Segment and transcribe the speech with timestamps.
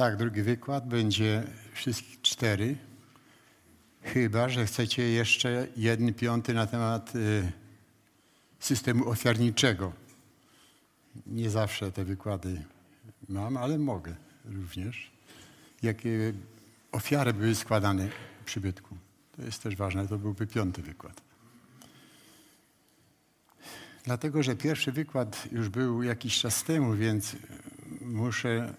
[0.00, 1.42] Tak, drugi wykład będzie
[1.72, 2.76] wszystkich cztery.
[4.02, 7.52] Chyba, że chcecie jeszcze jeden piąty na temat y,
[8.60, 9.92] systemu ofiarniczego.
[11.26, 12.64] Nie zawsze te wykłady
[13.28, 15.10] mam, ale mogę również.
[15.82, 16.32] Jakie
[16.92, 18.08] ofiary były składane
[18.42, 18.96] w przybytku.
[19.36, 21.20] To jest też ważne, to byłby piąty wykład.
[24.04, 27.36] Dlatego, że pierwszy wykład już był jakiś czas temu, więc
[28.00, 28.74] muszę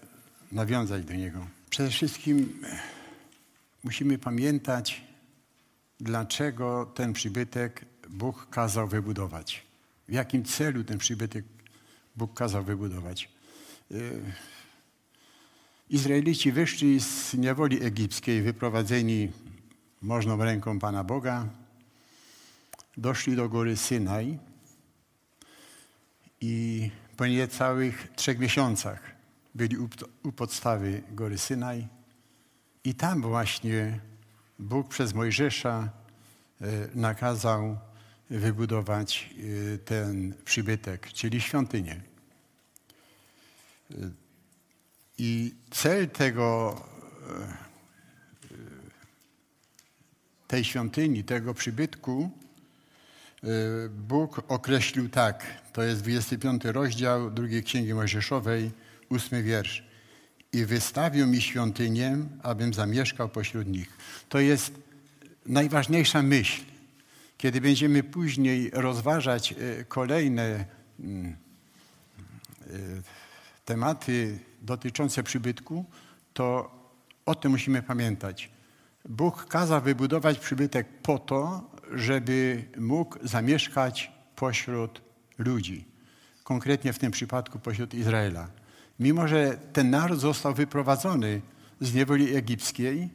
[0.52, 1.46] nawiązać do niego.
[1.70, 2.62] Przede wszystkim
[3.84, 5.04] musimy pamiętać,
[6.00, 9.66] dlaczego ten przybytek Bóg kazał wybudować.
[10.08, 11.44] W jakim celu ten przybytek
[12.16, 13.28] Bóg kazał wybudować.
[15.90, 19.30] Izraelici wyszli z niewoli egipskiej, wyprowadzeni
[20.02, 21.48] możną ręką Pana Boga,
[22.96, 24.38] doszli do góry Synaj
[26.40, 29.21] i po niecałych trzech miesiącach
[29.54, 29.88] byli u,
[30.22, 31.88] u podstawy góry Synaj
[32.84, 34.00] i tam właśnie
[34.58, 35.88] Bóg przez Mojżesza
[36.60, 37.78] e, nakazał
[38.30, 39.30] wybudować
[39.74, 42.00] e, ten przybytek, czyli świątynię.
[43.90, 43.94] E,
[45.18, 46.80] I cel tego,
[50.48, 52.30] tej świątyni, tego przybytku
[53.90, 55.62] Bóg określił tak.
[55.72, 58.70] To jest 25 rozdział drugiej Księgi Mojżeszowej,
[59.12, 59.84] ósmy wiersz.
[60.52, 63.98] I wystawił mi świątynię, abym zamieszkał pośród nich.
[64.28, 64.74] To jest
[65.46, 66.62] najważniejsza myśl.
[67.38, 70.64] Kiedy będziemy później rozważać e, kolejne
[71.00, 71.36] mm,
[72.60, 72.66] e,
[73.64, 75.84] tematy dotyczące przybytku,
[76.34, 76.70] to
[77.26, 78.50] o tym musimy pamiętać.
[79.08, 85.02] Bóg kazał wybudować przybytek po to, żeby mógł zamieszkać pośród
[85.38, 85.84] ludzi.
[86.44, 88.61] Konkretnie w tym przypadku pośród Izraela.
[89.02, 91.40] Mimo, że ten naród został wyprowadzony
[91.80, 93.08] z niewoli egipskiej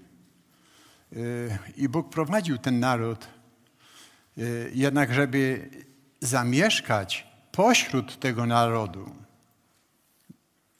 [1.13, 3.27] y, i Bóg prowadził ten naród,
[4.37, 5.69] y, jednak żeby
[6.19, 9.15] zamieszkać pośród tego narodu,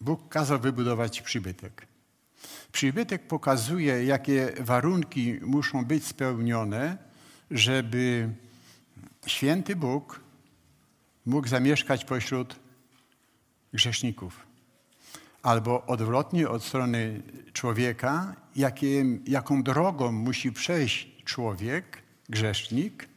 [0.01, 1.87] Bóg kazał wybudować przybytek.
[2.71, 6.97] Przybytek pokazuje, jakie warunki muszą być spełnione,
[7.51, 8.29] żeby
[9.27, 10.19] święty Bóg
[11.25, 12.55] mógł zamieszkać pośród
[13.73, 14.46] grzeszników.
[15.47, 17.21] Albo odwrotnie od strony
[17.53, 18.35] człowieka,
[19.27, 23.07] jaką drogą musi przejść człowiek, grzesznik,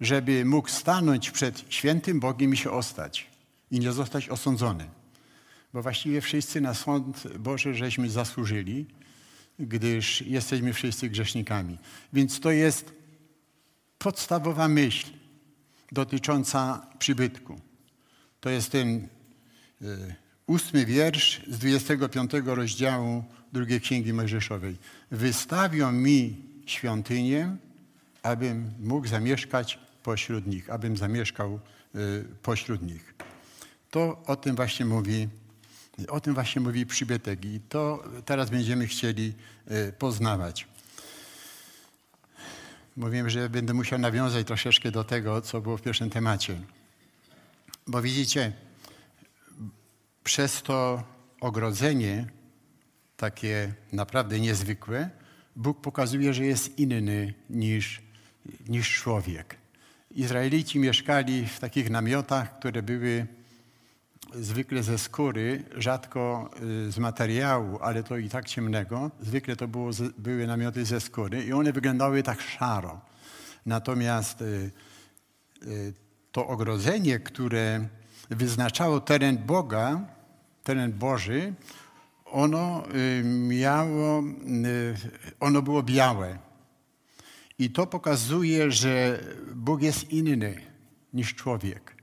[0.00, 3.30] żeby mógł stanąć przed świętym Bogiem i się ostać
[3.70, 4.88] i nie zostać osądzony.
[5.72, 8.86] Bo właściwie wszyscy na sąd Boży żeśmy zasłużyli,
[9.58, 11.78] gdyż jesteśmy wszyscy grzesznikami.
[12.12, 12.92] Więc to jest
[13.98, 15.10] podstawowa myśl
[15.92, 17.60] dotycząca przybytku.
[18.40, 19.08] To jest ten
[19.82, 24.76] y, ósmy wiersz z 25 rozdziału drugiej Księgi Mojżeszowej.
[25.10, 26.36] Wystawią mi
[26.66, 27.56] świątynię,
[28.22, 31.60] abym mógł zamieszkać pośród nich, abym zamieszkał
[31.94, 33.14] y, pośród nich.
[33.90, 35.28] To o tym właśnie mówi,
[36.08, 39.32] o tym właśnie mówi przybytek i to teraz będziemy chcieli
[39.70, 40.66] y, poznawać.
[42.96, 46.60] Mówiłem, że będę musiał nawiązać troszeczkę do tego, co było w pierwszym temacie.
[47.86, 48.52] Bo widzicie,
[50.26, 51.02] przez to
[51.40, 52.26] ogrodzenie,
[53.16, 55.10] takie naprawdę niezwykłe,
[55.56, 58.02] Bóg pokazuje, że jest inny niż,
[58.68, 59.56] niż człowiek.
[60.10, 63.26] Izraelici mieszkali w takich namiotach, które były
[64.34, 66.50] zwykle ze skóry, rzadko
[66.88, 69.10] y, z materiału, ale to i tak ciemnego.
[69.20, 73.00] Zwykle to było, były namioty ze skóry i one wyglądały tak szaro.
[73.66, 74.70] Natomiast y,
[75.62, 75.94] y,
[76.32, 77.88] to ogrodzenie, które
[78.30, 80.15] wyznaczało teren Boga,
[80.66, 81.54] teren Boży,
[82.24, 82.84] ono
[83.48, 84.22] miało,
[85.40, 86.38] ono było białe.
[87.58, 89.20] I to pokazuje, że
[89.54, 90.60] Bóg jest inny
[91.12, 91.96] niż człowiek.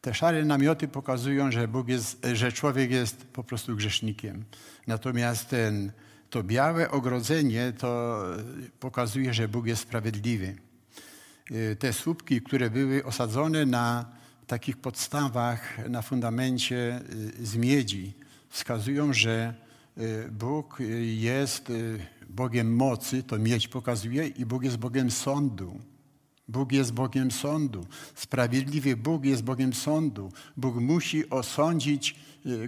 [0.00, 4.44] Te szare namioty pokazują, że, Bóg jest, że człowiek jest po prostu grzesznikiem.
[4.86, 5.92] Natomiast ten,
[6.30, 8.22] to białe ogrodzenie to
[8.80, 10.56] pokazuje, że Bóg jest sprawiedliwy.
[11.50, 14.19] Y, te słupki, które były osadzone na
[14.50, 17.00] takich podstawach, na fundamencie
[17.40, 18.14] y, z miedzi,
[18.48, 19.54] wskazują, że
[19.98, 21.72] y, Bóg jest
[22.28, 25.80] Bogiem mocy, to miedź pokazuje, i Bóg jest Bogiem sądu.
[26.48, 27.86] Bóg jest Bogiem sądu.
[28.14, 30.32] Sprawiedliwy Bóg jest Bogiem sądu.
[30.56, 32.16] Bóg musi osądzić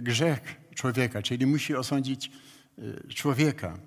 [0.01, 0.41] grzech
[0.75, 2.31] człowieka, czyli musi osądzić
[3.09, 3.77] człowieka.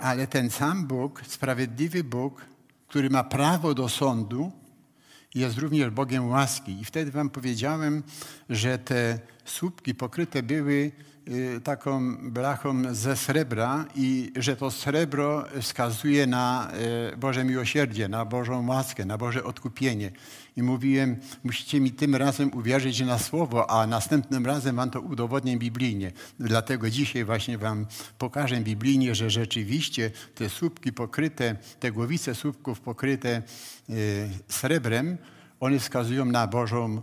[0.00, 2.46] Ale ten sam Bóg, sprawiedliwy Bóg,
[2.88, 4.52] który ma prawo do sądu,
[5.36, 6.80] jest również Bogiem łaski.
[6.80, 8.02] I wtedy wam powiedziałem,
[8.50, 10.92] że te słupki pokryte były
[11.64, 16.72] taką blachą ze srebra i że to srebro wskazuje na
[17.12, 20.10] y, Boże miłosierdzie, na Bożą łaskę, na Boże odkupienie.
[20.56, 25.56] I mówiłem, musicie mi tym razem uwierzyć na słowo, a następnym razem wam to udowodnię
[25.56, 26.12] biblijnie.
[26.40, 27.86] Dlatego dzisiaj właśnie wam
[28.18, 33.42] pokażę biblijnie, że rzeczywiście te słupki pokryte, te głowice słupków pokryte
[33.90, 35.18] y, srebrem,
[35.60, 37.02] one wskazują na Bożą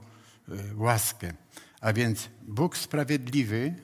[0.75, 1.33] łaskę.
[1.81, 3.75] A więc Bóg sprawiedliwy,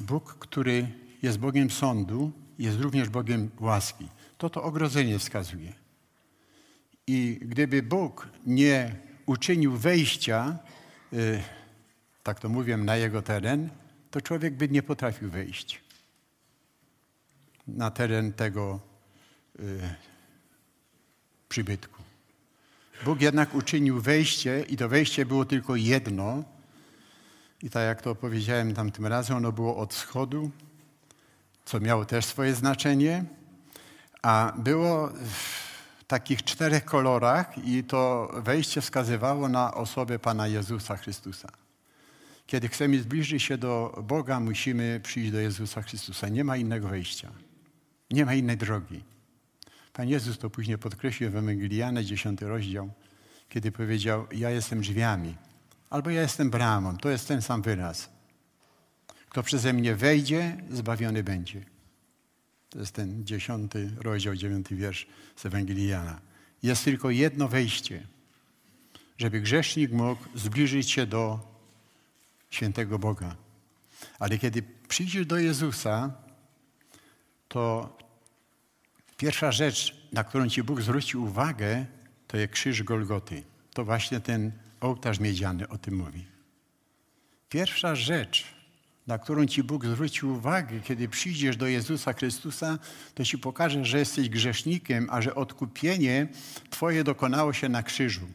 [0.00, 0.88] Bóg, który
[1.22, 4.08] jest Bogiem sądu, jest również Bogiem łaski.
[4.38, 5.72] To to ogrodzenie wskazuje.
[7.06, 10.58] I gdyby Bóg nie uczynił wejścia,
[11.12, 11.42] y,
[12.22, 13.70] tak to mówię, na jego teren,
[14.10, 15.80] to człowiek by nie potrafił wejść
[17.66, 18.80] na teren tego
[19.60, 19.80] y,
[21.48, 22.02] przybytku.
[23.04, 26.44] Bóg jednak uczynił wejście i to wejście było tylko jedno,
[27.62, 30.50] i tak jak to powiedziałem tamtym razem, ono było od wschodu,
[31.64, 33.24] co miało też swoje znaczenie,
[34.22, 41.48] a było w takich czterech kolorach i to wejście wskazywało na osobę Pana Jezusa Chrystusa.
[42.46, 46.28] Kiedy chcemy zbliżyć się do Boga, musimy przyjść do Jezusa Chrystusa.
[46.28, 47.30] Nie ma innego wejścia.
[48.10, 49.04] Nie ma innej drogi.
[49.92, 52.90] Pan Jezus to później podkreślił w Ewangelii Jana, 10 rozdział,
[53.48, 55.34] kiedy powiedział, ja jestem drzwiami
[55.90, 56.96] albo ja jestem bramą.
[56.96, 58.10] To jest ten sam wyraz.
[59.28, 61.64] Kto przeze mnie wejdzie, zbawiony będzie.
[62.70, 65.06] To jest ten dziesiąty rozdział, dziewiąty wiersz
[65.36, 66.20] z Ewangelii Jana.
[66.62, 68.06] Jest tylko jedno wejście,
[69.18, 71.50] żeby grzesznik mógł zbliżyć się do
[72.50, 73.36] świętego Boga.
[74.18, 76.12] Ale kiedy przyjdziesz do Jezusa,
[77.48, 77.96] to
[79.16, 81.86] pierwsza rzecz, na którą Ci Bóg zwróci uwagę,
[82.26, 83.42] to jest krzyż Golgoty.
[83.74, 86.24] To właśnie ten ołtarz miedziany o tym mówi.
[87.48, 88.46] Pierwsza rzecz,
[89.06, 92.78] na którą Ci Bóg zwróci uwagę, kiedy przyjdziesz do Jezusa Chrystusa,
[93.14, 96.28] to Ci pokaże, że jesteś grzesznikiem, a że odkupienie
[96.70, 98.26] Twoje dokonało się na krzyżu,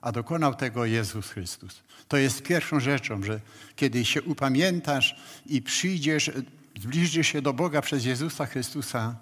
[0.00, 1.82] a dokonał tego Jezus Chrystus.
[2.08, 3.40] To jest pierwszą rzeczą, że
[3.76, 5.16] kiedy się upamiętasz
[5.46, 6.30] i przyjdziesz,
[6.80, 9.16] zbliżysz się do Boga przez Jezusa Chrystusa,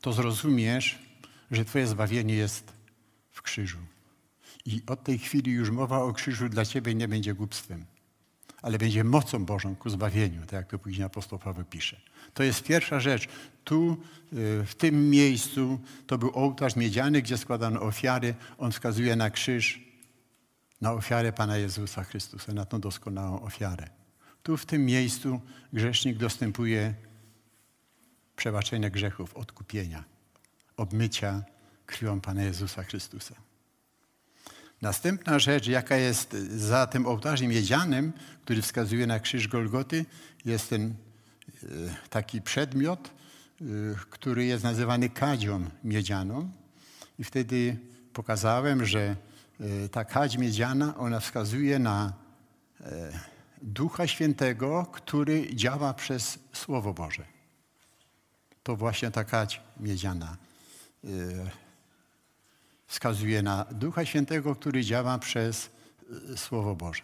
[0.00, 0.98] to zrozumiesz,
[1.50, 2.72] że Twoje zbawienie jest
[3.30, 3.78] w krzyżu.
[4.64, 7.84] I od tej chwili już mowa o krzyżu dla ciebie nie będzie głupstwem,
[8.62, 12.00] ale będzie mocą Bożą ku zbawieniu, tak jak to później apostoł Paweł pisze.
[12.34, 13.28] To jest pierwsza rzecz.
[13.64, 13.96] Tu,
[14.32, 18.34] y, w tym miejscu, to był ołtarz miedziany, gdzie składano ofiary.
[18.58, 19.80] On wskazuje na krzyż,
[20.80, 23.90] na ofiarę Pana Jezusa Chrystusa, na tą doskonałą ofiarę.
[24.42, 25.40] Tu, w tym miejscu,
[25.72, 26.94] grzesznik dostępuje
[28.36, 30.04] przebaczenia grzechów, odkupienia,
[30.76, 31.42] obmycia
[31.86, 33.49] krwią Pana Jezusa Chrystusa.
[34.82, 38.12] Następna rzecz, jaka jest za tym ołtarzem miedzianym,
[38.42, 40.04] który wskazuje na krzyż Golgoty,
[40.44, 40.94] jest ten
[41.62, 41.66] e,
[42.10, 43.10] taki przedmiot,
[43.60, 43.64] e,
[44.10, 46.50] który jest nazywany kadzią miedzianą.
[47.18, 47.76] I wtedy
[48.12, 49.16] pokazałem, że
[49.60, 52.12] e, ta kadź miedziana, ona wskazuje na
[53.62, 57.24] Ducha Świętego, który działa przez Słowo Boże.
[58.62, 60.36] To właśnie ta kadź miedziana
[62.90, 65.70] wskazuje na Ducha Świętego, który działa przez
[66.32, 67.02] e, Słowo Boże.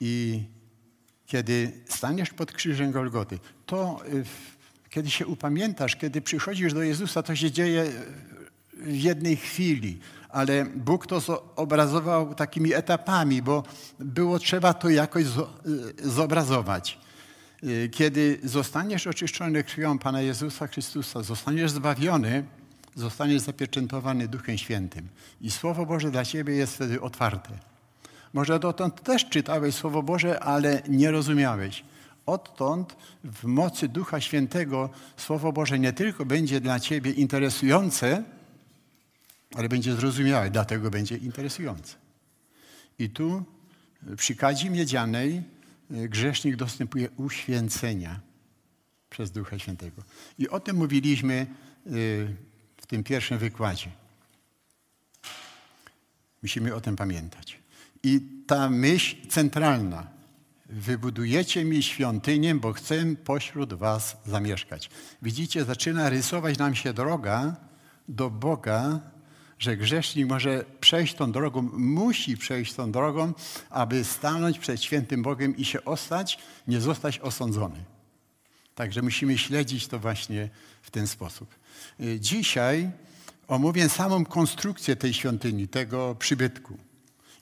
[0.00, 0.42] I
[1.26, 7.36] kiedy staniesz pod krzyżem Golgoty, to e, kiedy się upamiętasz, kiedy przychodzisz do Jezusa, to
[7.36, 7.92] się dzieje e,
[8.72, 13.62] w jednej chwili, ale Bóg to obrazował takimi etapami, bo
[13.98, 15.24] było trzeba to jakoś
[16.02, 16.98] zobrazować.
[17.90, 22.44] Kiedy zostaniesz oczyszczony krwią Pana Jezusa Chrystusa, zostaniesz zbawiony,
[22.98, 25.08] zostaniesz zapieczętowany Duchem Świętym.
[25.40, 27.50] I Słowo Boże dla ciebie jest wtedy otwarte.
[28.32, 31.84] Może dotąd też czytałeś Słowo Boże, ale nie rozumiałeś.
[32.26, 38.24] Odtąd w mocy Ducha Świętego Słowo Boże nie tylko będzie dla ciebie interesujące,
[39.54, 41.96] ale będzie zrozumiałe, dlatego będzie interesujące.
[42.98, 43.44] I tu
[44.16, 45.42] przy kadzi miedzianej
[45.90, 48.20] e, grzesznik dostępuje uświęcenia
[49.10, 50.02] przez Ducha Świętego.
[50.38, 51.46] I o tym mówiliśmy
[51.86, 51.90] e,
[52.88, 53.90] tym pierwszym wykładzie.
[56.42, 57.58] Musimy o tym pamiętać.
[58.02, 60.06] I ta myśl centralna.
[60.66, 64.90] Wybudujecie mi świątynię, bo chcę pośród was zamieszkać.
[65.22, 67.56] Widzicie, zaczyna rysować nam się droga
[68.08, 69.00] do Boga,
[69.58, 73.32] że grzesznik może przejść tą drogą, musi przejść tą drogą,
[73.70, 77.84] aby stanąć przed świętym Bogiem i się ostać, nie zostać osądzony.
[78.74, 80.48] Także musimy śledzić to właśnie
[80.82, 81.54] w ten sposób.
[82.00, 82.90] Y, dzisiaj
[83.48, 86.78] omówię samą konstrukcję tej świątyni, tego przybytku.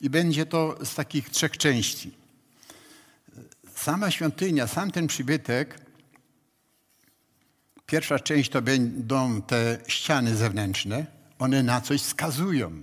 [0.01, 2.11] I będzie to z takich trzech części.
[3.75, 5.81] sama świątynia, sam ten przybytek,
[7.87, 11.07] pierwsza część to będą te ściany zewnętrzne,
[11.39, 12.83] one na coś wskazują.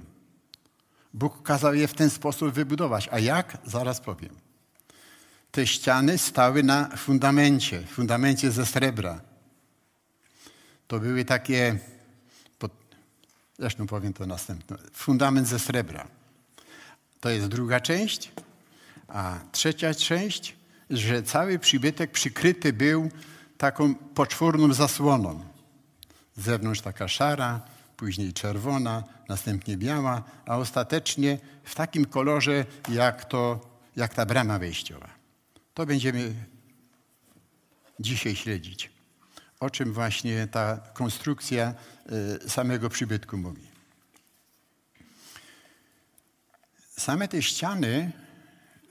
[1.14, 3.10] Bóg kazał je w ten sposób wybudować.
[3.12, 3.58] A jak?
[3.66, 4.36] Zaraz powiem.
[5.52, 9.22] Te ściany stały na fundamencie, fundamencie ze srebra.
[10.94, 11.80] To były takie,
[13.60, 16.08] zresztą powiem to następne, fundament ze srebra.
[17.20, 18.32] To jest druga część.
[19.08, 20.56] A trzecia część,
[20.90, 23.10] że cały przybytek przykryty był
[23.58, 25.46] taką poczwórną zasłoną.
[26.38, 27.62] Z zewnątrz taka szara,
[27.98, 35.10] później czerwona, następnie biała, a ostatecznie w takim kolorze jak, to, jak ta brama wejściowa.
[35.74, 36.34] To będziemy
[38.00, 38.93] dzisiaj śledzić.
[39.64, 41.74] O czym właśnie ta konstrukcja
[42.46, 43.68] y, samego przybytku mówi.
[46.98, 48.12] Same te ściany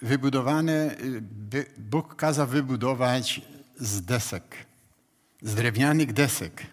[0.02, 0.96] wybudowane,
[1.54, 3.40] y, Bóg kazał wybudować
[3.76, 4.56] z desek,
[5.42, 6.66] z drewnianych desek.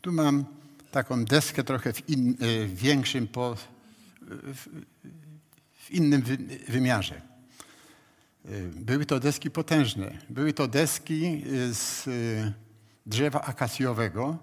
[0.00, 0.44] Tu mam
[0.90, 3.56] taką deskę trochę w, in, y, w większym, po,
[4.30, 4.68] w,
[5.72, 6.36] w innym wy,
[6.68, 7.33] wymiarze.
[8.50, 10.18] Y, były to deski potężne.
[10.30, 12.08] Były to deski z
[13.06, 14.38] drzewa akacjowego.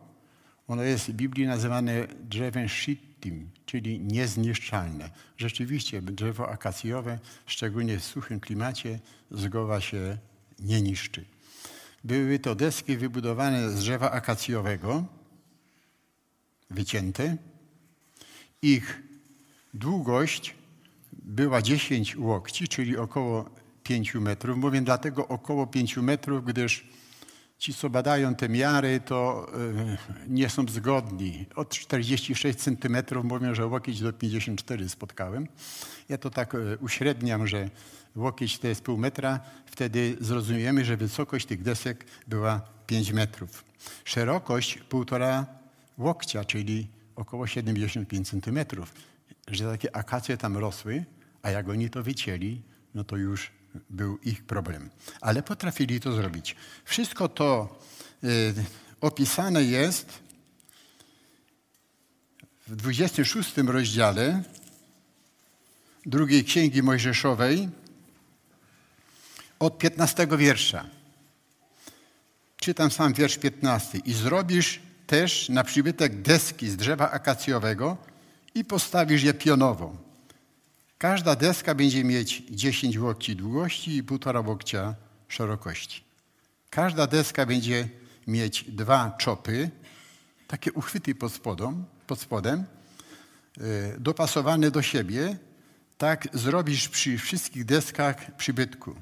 [0.68, 5.10] Ono jest w Biblii nazywane drzewem shittim, czyli niezniszczalne.
[5.38, 9.00] Rzeczywiście drzewo akacjowe, szczególnie w suchym klimacie,
[9.32, 10.18] zgoła się
[10.60, 11.26] nie niszczy.
[12.04, 15.06] Były to deski wybudowane z drzewa akacjowego,
[16.70, 17.38] wycięte.
[18.62, 19.04] Ich
[19.74, 20.56] długość
[21.14, 23.50] była 10 łokci, czyli około
[23.92, 24.58] 5 metrów.
[24.58, 26.86] Mówię dlatego około 5 metrów, gdyż
[27.58, 31.46] Ci, co badają te miary, to e, nie są zgodni.
[31.56, 35.48] Od 46 centymetrów mówią, że łokieć do 54 spotkałem.
[36.10, 37.70] Ja to tak e, uśredniam, że
[38.16, 39.40] łokieć to jest pół metra.
[39.66, 43.64] Wtedy zrozumiemy, że wysokość tych desek była 5 metrów.
[44.06, 45.46] Szerokość półtora
[45.98, 48.94] łokcia, czyli około 75 centymetrów.
[49.48, 51.06] Że takie akacje tam rosły,
[51.42, 52.62] a jak oni to wycięli,
[52.96, 54.90] no to już był ich problem.
[55.22, 56.56] Ale potrafili to zrobić.
[56.86, 57.80] Wszystko to
[58.24, 58.54] y,
[59.02, 60.20] opisane jest
[62.68, 64.44] w 26 rozdziale
[66.06, 67.70] drugiej Księgi Mojżeszowej
[69.60, 70.86] od 15 wiersza.
[72.58, 73.98] Czytam sam wiersz 15.
[73.98, 77.98] I zrobisz też na przybytek deski z drzewa akacjowego
[78.56, 80.11] i postawisz je pionowo
[81.02, 84.96] Każda deska będzie mieć 10 łokci długości i 1,5 łokcia
[85.28, 86.04] szerokości.
[86.70, 87.90] Każda deska będzie
[88.28, 89.70] mieć dwa czopy,
[90.48, 92.64] takie uchwyty pod, spodem, pod spodem,
[93.98, 95.38] dopasowane do siebie.
[95.98, 98.96] Tak zrobisz przy wszystkich deskach przybytku.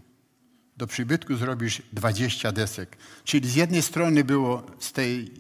[0.78, 2.98] Do przybytku zrobisz 20 desek.
[3.24, 5.32] Czyli z jednej strony było z tej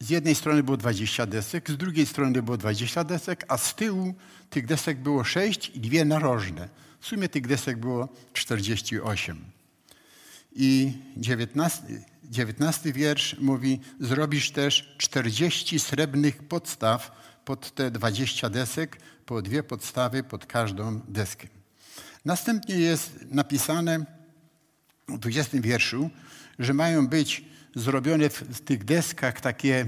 [0.00, 4.14] z jednej strony było 20 desek, z drugiej strony było 20 desek, a z tyłu
[4.50, 6.68] tych desek było 6 i dwie narożne.
[7.00, 9.44] W sumie tych desek było 48.
[10.52, 11.82] I 19,
[12.24, 20.22] 19 wiersz mówi, zrobisz też 40 srebrnych podstaw pod te 20 desek, po dwie podstawy
[20.22, 21.48] pod każdą deskę.
[22.24, 24.04] Następnie jest napisane
[25.08, 26.10] w 20 wierszu,
[26.58, 29.86] że mają być zrobione w tych deskach takie,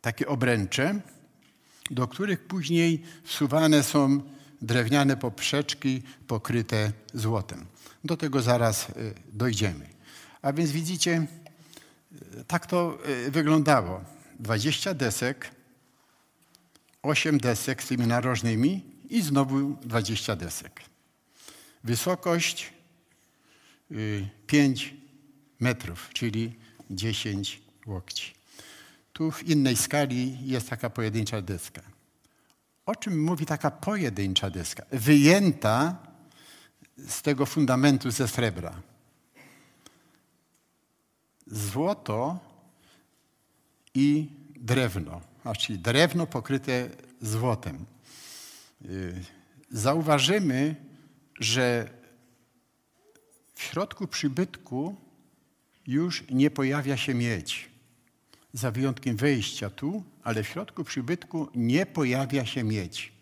[0.00, 1.00] takie obręcze,
[1.90, 4.20] do których później wsuwane są
[4.62, 7.66] drewniane poprzeczki pokryte złotem.
[8.04, 9.88] Do tego zaraz y, dojdziemy.
[10.42, 11.26] A więc widzicie,
[12.12, 14.04] y, tak to y, wyglądało.
[14.40, 15.50] 20 desek,
[17.02, 20.80] 8 desek z tymi narożnymi i znowu 20 desek.
[21.84, 22.72] Wysokość
[24.46, 24.94] 5
[25.60, 26.58] metrów, czyli
[26.90, 28.37] 10 łokci.
[29.18, 31.82] Tu w innej skali jest taka pojedyncza deska.
[32.86, 34.82] O czym mówi taka pojedyncza deska?
[34.90, 35.96] Wyjęta
[37.08, 38.82] z tego fundamentu ze srebra.
[41.46, 42.38] Złoto
[43.94, 45.20] i drewno,
[45.58, 47.86] czyli drewno pokryte złotem.
[48.84, 49.24] Y,
[49.70, 50.76] zauważymy,
[51.40, 51.90] że
[53.54, 54.96] w środku przybytku
[55.86, 57.67] już nie pojawia się miedź.
[58.52, 63.12] Za wyjątkiem wejścia tu, ale w środku przybytku nie pojawia się miedź.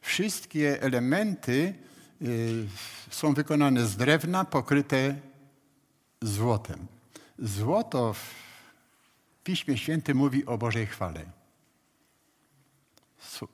[0.00, 1.74] Wszystkie elementy
[2.22, 2.66] y,
[3.10, 5.14] są wykonane z drewna pokryte
[6.22, 6.86] złotem.
[7.38, 8.34] Złoto w
[9.44, 11.24] Piśmie Świętym mówi o Bożej chwale.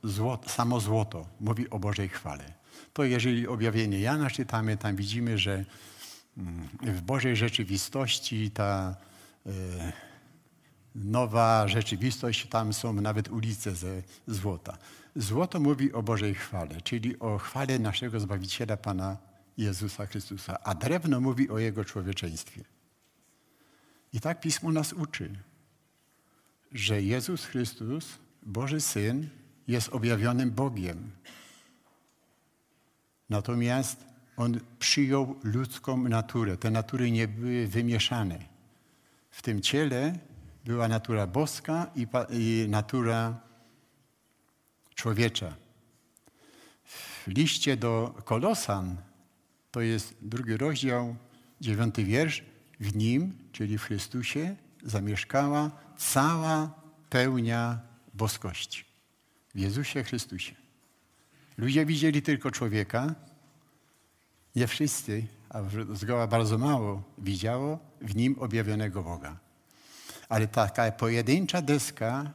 [0.04, 2.52] Złoto, samo złoto mówi o Bożej chwale.
[2.92, 5.64] To jeżeli objawienie Jana czytamy, tam widzimy, że
[6.38, 8.96] mm, w Bożej rzeczywistości ta
[9.46, 10.07] e,
[11.04, 14.78] nowa rzeczywistość, tam są nawet ulice ze złota.
[15.16, 19.16] Złoto mówi o Bożej chwale, czyli o chwale naszego Zbawiciela Pana
[19.58, 22.64] Jezusa Chrystusa, a drewno mówi o Jego człowieczeństwie.
[24.12, 25.30] I tak Pismo nas uczy,
[26.72, 29.28] że Jezus Chrystus, Boży Syn,
[29.68, 31.10] jest objawionym Bogiem.
[33.30, 34.04] Natomiast
[34.36, 36.56] On przyjął ludzką naturę.
[36.56, 38.38] Te natury nie były wymieszane.
[39.30, 40.18] W tym ciele
[40.68, 43.40] była natura boska i, i natura
[44.94, 45.54] człowiecza.
[46.84, 48.96] W liście do Kolosan,
[49.70, 51.16] to jest drugi rozdział,
[51.60, 52.44] dziewiąty wiersz,
[52.80, 56.70] w nim, czyli w Chrystusie, zamieszkała cała
[57.10, 57.78] pełnia
[58.14, 58.84] boskości.
[59.54, 60.54] W Jezusie Chrystusie.
[61.58, 63.14] Ludzie widzieli tylko człowieka,
[64.56, 69.47] nie wszyscy, a zgoła bardzo mało widziało w nim objawionego Boga.
[70.28, 72.30] Ale taka pojedyncza deska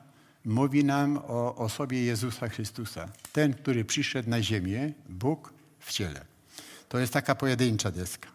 [0.45, 3.09] mówi nam o osobie Jezusa Chrystusa.
[3.33, 6.25] Ten, który przyszedł na ziemię, Bóg w ciele.
[6.89, 8.29] To jest taka pojedyncza deska.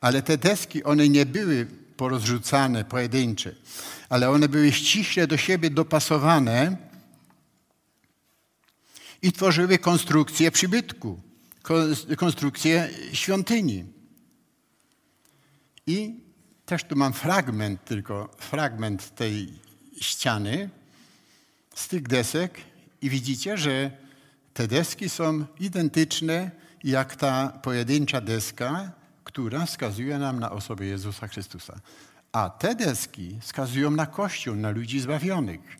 [0.00, 1.66] Ale te deski, one nie były
[1.96, 3.54] porozrzucane, pojedyncze,
[4.08, 6.76] ale one były ściśle do siebie dopasowane
[9.22, 11.20] i tworzyły konstrukcję przybytku,
[12.16, 13.84] konstrukcję świątyni.
[15.86, 16.27] I
[16.68, 19.52] też tu mam fragment, tylko fragment tej
[20.00, 20.70] ściany
[21.74, 22.60] z tych desek
[23.02, 23.90] i widzicie, że
[24.54, 26.50] te deski są identyczne
[26.84, 28.92] jak ta pojedyncza deska,
[29.24, 31.80] która wskazuje nam na osobę Jezusa Chrystusa.
[32.32, 35.76] A te deski wskazują na Kościół, na ludzi zbawionych,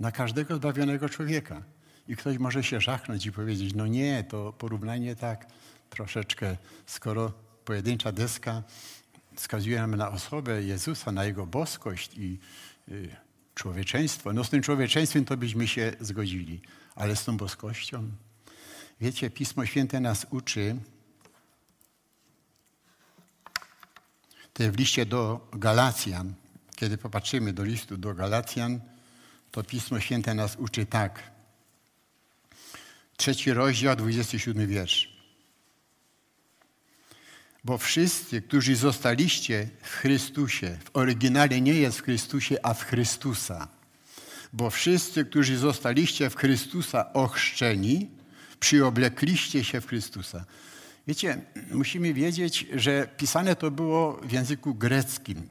[0.00, 1.62] na każdego zbawionego człowieka.
[2.08, 5.46] I ktoś może się żachnąć i powiedzieć, no nie, to porównanie tak
[5.90, 7.32] troszeczkę, skoro
[7.64, 8.62] pojedyncza deska
[9.38, 12.38] wskazuje nam na osobę Jezusa, na Jego boskość i
[12.88, 13.16] y,
[13.54, 14.32] człowieczeństwo.
[14.32, 16.60] No z tym człowieczeństwem to byśmy się zgodzili,
[16.94, 18.10] ale z tą boskością.
[19.00, 20.76] Wiecie, Pismo Święte nas uczy,
[24.52, 26.34] to w liście do Galacjan,
[26.76, 28.80] kiedy popatrzymy do listu do Galacjan,
[29.50, 31.30] to Pismo Święte nas uczy tak.
[33.16, 35.17] Trzeci rozdział, 27 wiersz.
[37.68, 43.68] Bo wszyscy, którzy zostaliście w Chrystusie, w oryginale nie jest w Chrystusie, a w Chrystusa.
[44.52, 48.10] Bo wszyscy, którzy zostaliście w Chrystusa ochrzczeni,
[48.60, 50.44] przyoblekliście się w Chrystusa.
[51.06, 55.48] Wiecie, musimy wiedzieć, że pisane to było w języku greckim.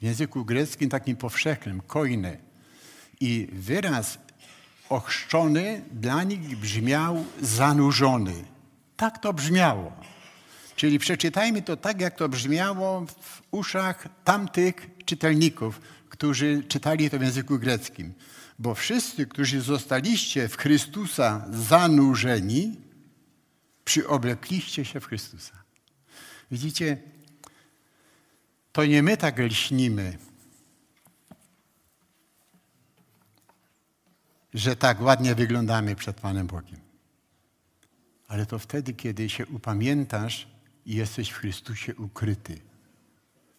[0.00, 2.36] W języku greckim takim powszechnym, koine.
[3.20, 4.18] I wyraz
[4.88, 8.44] ochrzczony dla nich brzmiał zanurzony.
[8.96, 9.92] Tak to brzmiało.
[10.76, 17.22] Czyli przeczytajmy to tak, jak to brzmiało w uszach tamtych czytelników, którzy czytali to w
[17.22, 18.14] języku greckim.
[18.58, 22.80] Bo wszyscy, którzy zostaliście w Chrystusa zanurzeni,
[23.84, 25.62] przyoblekliście się w Chrystusa.
[26.50, 26.96] Widzicie,
[28.72, 30.18] to nie my tak lśnimy,
[34.54, 36.80] że tak ładnie wyglądamy przed Panem Bogiem.
[38.28, 40.51] Ale to wtedy, kiedy się upamiętasz
[40.86, 42.60] jesteś w Chrystusie ukryty.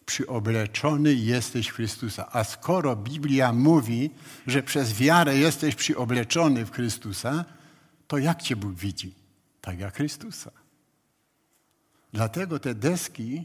[0.06, 2.28] Przyobleczony jesteś w Chrystusa.
[2.32, 4.10] A skoro Biblia mówi,
[4.46, 7.44] że przez wiarę jesteś przyobleczony w Chrystusa,
[8.06, 9.14] to jak Cię Bóg widzi?
[9.60, 10.50] Tak jak Chrystusa.
[12.12, 13.44] Dlatego te deski,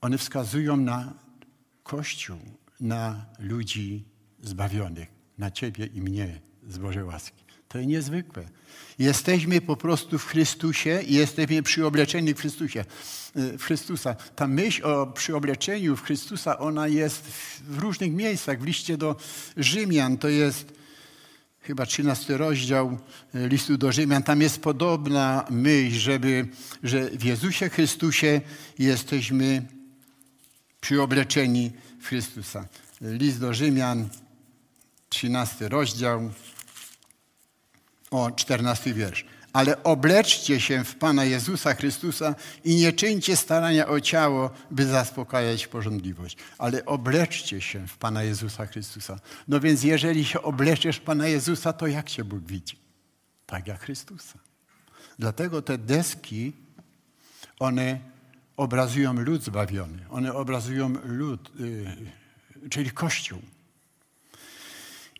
[0.00, 1.12] one wskazują na
[1.82, 2.38] Kościół,
[2.80, 4.04] na ludzi
[4.42, 7.43] zbawionych, na Ciebie i mnie z Bożej łaski.
[7.74, 8.44] To jest niezwykłe.
[8.98, 12.84] Jesteśmy po prostu w Chrystusie i jesteśmy przyobleczeni w Chrystusie.
[13.34, 14.14] W Chrystusa.
[14.14, 17.24] Ta myśl o przyobleczeniu w Chrystusa, ona jest
[17.68, 18.60] w różnych miejscach.
[18.60, 19.16] W liście do
[19.56, 20.72] Rzymian to jest
[21.60, 22.98] chyba 13 rozdział
[23.34, 24.22] listu do Rzymian.
[24.22, 26.48] Tam jest podobna myśl, żeby,
[26.82, 28.40] że w Jezusie Chrystusie
[28.78, 29.62] jesteśmy
[30.80, 32.68] przyobleczeni w Chrystusa.
[33.00, 34.08] List do Rzymian,
[35.08, 36.30] 13 rozdział
[38.14, 39.24] o 14 wiersz.
[39.52, 45.66] Ale obleczcie się w Pana Jezusa Chrystusa i nie czyńcie starania o ciało, by zaspokajać
[45.66, 46.36] porządliwość.
[46.58, 49.18] Ale obleczcie się w Pana Jezusa Chrystusa.
[49.48, 52.76] No więc jeżeli się obleczysz Pana Jezusa, to jak się Bóg widzi?
[53.46, 54.38] Tak jak Chrystusa.
[55.18, 56.52] Dlatego te deski,
[57.58, 57.98] one
[58.56, 59.98] obrazują lud zbawiony.
[60.10, 63.38] One obrazują lud, yy, czyli Kościół.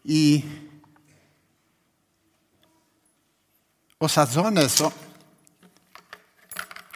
[0.04, 0.42] I
[4.00, 4.90] osadzone są,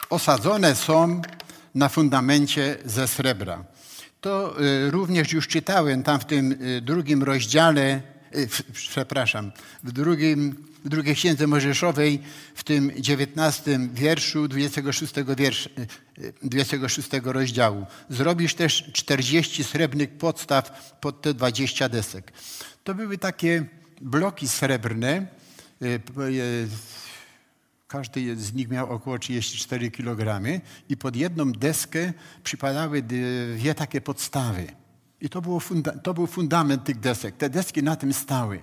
[0.09, 1.21] osadzone są
[1.75, 3.63] na fundamencie ze srebra.
[4.21, 8.01] To y, również już czytałem tam w tym y, drugim rozdziale,
[8.35, 9.51] y, przepraszam,
[9.83, 12.19] w, drugim, w drugiej księdze Mojżeszowej,
[12.55, 15.69] w tym dziewiętnastym wierszu 26, wiersz,
[16.43, 17.85] 26 rozdziału.
[18.09, 22.31] Zrobisz też 40 srebrnych podstaw pod te 20 desek.
[22.83, 23.65] To były takie
[24.01, 25.27] bloki srebrne,
[27.87, 30.41] każdy z nich miał około 34 kg
[30.89, 32.13] i pod jedną deskę
[32.43, 34.67] przypadały dwie takie podstawy.
[35.21, 37.37] I to, było funda- to był fundament tych desek.
[37.37, 38.59] Te deski na tym stały.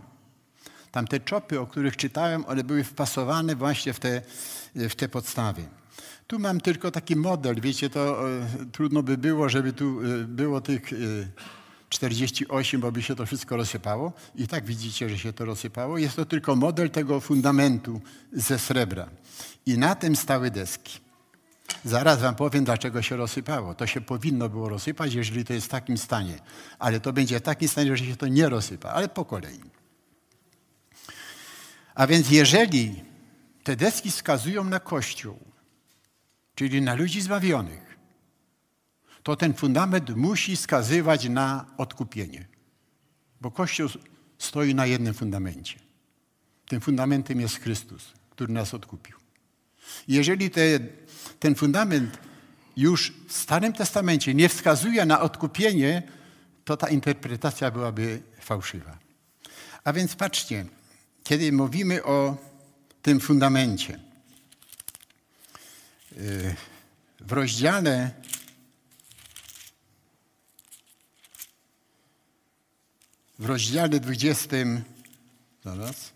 [0.91, 4.23] Tam te czopy, o których czytałem, one były wpasowane właśnie w te,
[4.75, 5.63] w te podstawy.
[6.27, 10.61] Tu mam tylko taki model, wiecie, to e, trudno by było, żeby tu e, było
[10.61, 10.97] tych e,
[11.89, 14.13] 48, bo by się to wszystko rozsypało.
[14.35, 15.99] I tak widzicie, że się to rozsypało.
[15.99, 18.01] Jest to tylko model tego fundamentu
[18.33, 19.09] ze srebra.
[19.67, 20.99] I na tym stały deski.
[21.85, 23.75] Zaraz wam powiem, dlaczego się rozsypało.
[23.75, 26.39] To się powinno było rozsypać, jeżeli to jest w takim stanie.
[26.79, 28.91] Ale to będzie w takim stanie, że się to nie rozsypa.
[28.91, 29.61] Ale po kolei.
[31.95, 33.05] A więc jeżeli
[33.65, 35.39] te deski wskazują na Kościół,
[36.55, 37.86] czyli na ludzi zbawionych,
[39.27, 42.47] to ten fundament musi wskazywać na odkupienie.
[43.41, 43.89] Bo Kościół
[44.39, 45.79] stoi na jednym fundamencie.
[46.69, 49.17] Tym fundamentem jest Chrystus, który nas odkupił.
[50.09, 50.61] Jeżeli te,
[51.41, 52.19] ten fundament
[52.77, 56.03] już w Starym Testamencie nie wskazuje na odkupienie,
[56.65, 58.99] to ta interpretacja byłaby fałszywa.
[59.85, 60.67] A więc patrzcie,
[61.25, 62.37] kiedy mówimy o
[63.03, 64.01] tym fundamencie,
[66.13, 66.55] y,
[67.21, 68.11] w rozdziale
[73.39, 74.57] w rozdziale 20,
[75.65, 76.13] zaraz,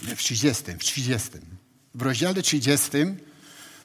[0.00, 1.30] w 30, w 30.
[1.94, 2.90] W rozdziale 30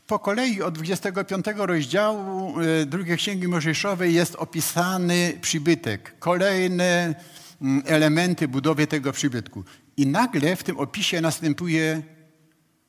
[0.08, 7.16] po kolei od 25 rozdziału e, drugiej Księgi Mojżeszowej jest opisany przybytek, kolejne
[7.62, 9.64] mm, elementy budowy tego przybytku.
[9.98, 12.02] I nagle w tym opisie następuje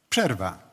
[0.09, 0.69] przerwa.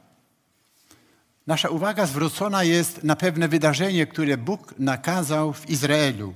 [1.48, 6.34] Nasza uwaga zwrócona jest na pewne wydarzenie, które Bóg nakazał w Izraelu.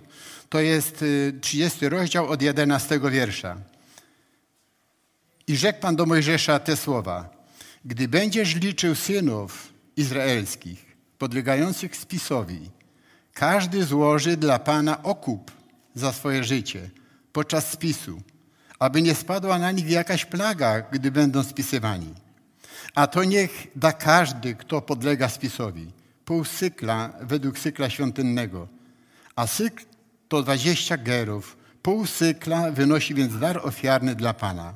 [0.49, 1.05] To jest
[1.41, 3.57] 30 y, rozdział od 11 wiersza.
[5.47, 7.29] I rzekł Pan do Mojżesza te słowa.
[7.85, 12.69] Gdy będziesz liczył synów izraelskich, podlegających spisowi,
[13.33, 15.51] każdy złoży dla Pana okup
[15.95, 16.89] za swoje życie
[17.33, 18.21] podczas spisu,
[18.79, 22.13] aby nie spadła na nich jakaś plaga, gdy będą spisywani.
[22.95, 25.91] A to niech da każdy, kto podlega spisowi,
[26.25, 26.43] pół
[27.21, 28.67] według cykla świątynnego,
[29.35, 29.83] a cykl
[30.30, 31.58] to 20 gerów.
[31.82, 34.74] Pół cykla wynosi więc dar ofiarny dla Pana.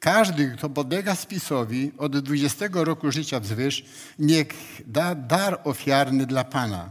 [0.00, 3.84] Każdy, kto podlega spisowi od 20 roku życia wzwyż,
[4.18, 4.48] niech
[4.86, 6.90] da dar ofiarny dla Pana.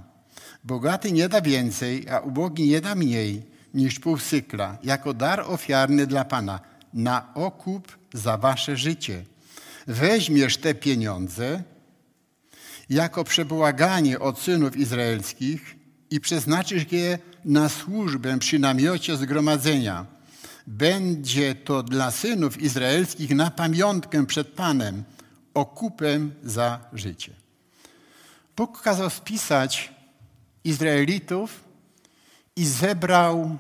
[0.64, 6.08] Bogaty nie da więcej, a ubogi nie da mniej niż pół cykla, jako dar ofiarny
[6.08, 6.60] dla Pana,
[6.94, 9.24] na okup za wasze życie.
[9.88, 11.64] Weźmiesz te pieniądze
[12.90, 15.76] jako przebłaganie od synów izraelskich
[16.10, 20.06] i przeznaczysz je na służbę przy namiocie zgromadzenia.
[20.68, 25.04] Będzie to dla synów izraelskich na pamiątkę przed Panem,
[25.54, 27.34] okupem za życie.
[28.58, 29.94] Bóg kazał spisać
[30.64, 31.64] Izraelitów
[32.56, 33.58] i zebrał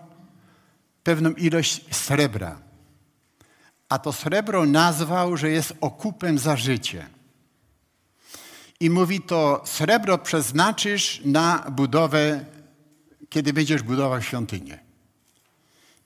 [1.04, 2.60] pewną ilość srebra.
[3.89, 7.08] A to srebro nazwał, że jest okupem za życie.
[8.80, 12.45] I mówi to, srebro przeznaczysz na budowę
[13.29, 14.79] kiedy będziesz budował świątynię.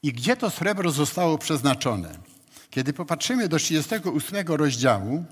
[0.03, 2.17] I gdzie to srebro zostało przeznaczone?
[2.69, 5.25] Kiedy popatrzymy do 38 rozdziału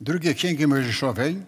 [0.00, 1.42] drugiej Księgi Mojżeszowej,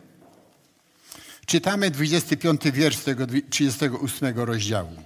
[1.46, 4.96] czytamy 25 wiersz tego 38 rozdziału.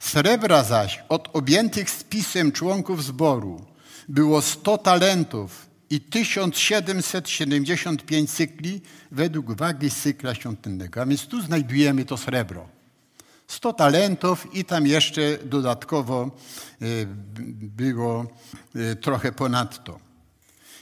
[0.00, 3.66] Srebra zaś od objętych spisem członków zboru
[4.08, 11.02] było 100 talentów i 1775 cykli według wagi cykla świątynnego.
[11.02, 12.68] A więc tu znajdujemy to srebro.
[13.46, 16.28] 100 talentów i tam jeszcze dodatkowo e,
[17.54, 18.26] było
[18.74, 20.00] e, trochę ponadto.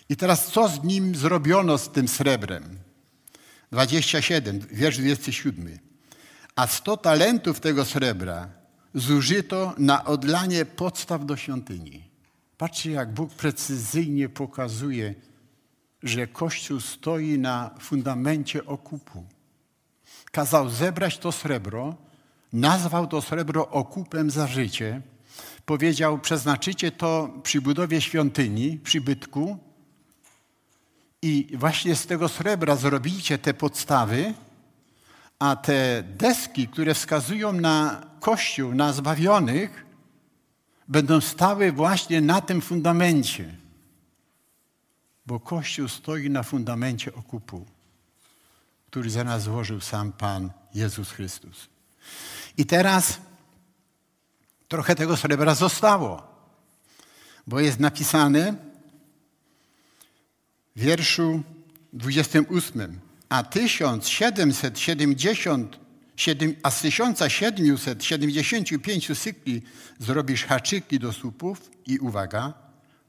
[0.09, 2.79] I teraz co z nim zrobiono z tym srebrem?
[3.73, 5.79] 27, wiersz 27.
[6.57, 8.49] A 100 talentów tego srebra
[8.94, 12.10] zużyto na odlanie podstaw do świątyni.
[12.61, 15.14] Patrzcie, jak Bóg precyzyjnie pokazuje,
[16.03, 19.25] że Kościół stoi na fundamencie okupu.
[20.33, 21.96] Kazał zebrać to srebro,
[22.53, 25.01] nazwał to srebro okupem za życie,
[25.66, 29.59] powiedział, przeznaczycie to przy budowie świątyni, przybytku
[31.23, 34.35] i właśnie z tego srebra zrobicie te podstawy,
[35.38, 39.89] a te deski, które wskazują na Kościół, na zbawionych,
[40.90, 43.57] będą stały właśnie na tym fundamencie.
[45.26, 47.66] Bo Kościół stoi na fundamencie okupu,
[48.87, 51.68] który za nas złożył sam Pan Jezus Chrystus.
[52.57, 53.18] I teraz
[54.68, 56.22] trochę tego srebra zostało,
[57.46, 58.55] bo jest napisane
[60.76, 61.42] w wierszu
[61.92, 65.81] 28 a 1770,
[66.62, 69.62] a z 1775 cykli
[69.98, 72.52] zrobisz haczyki do słupów i uwaga,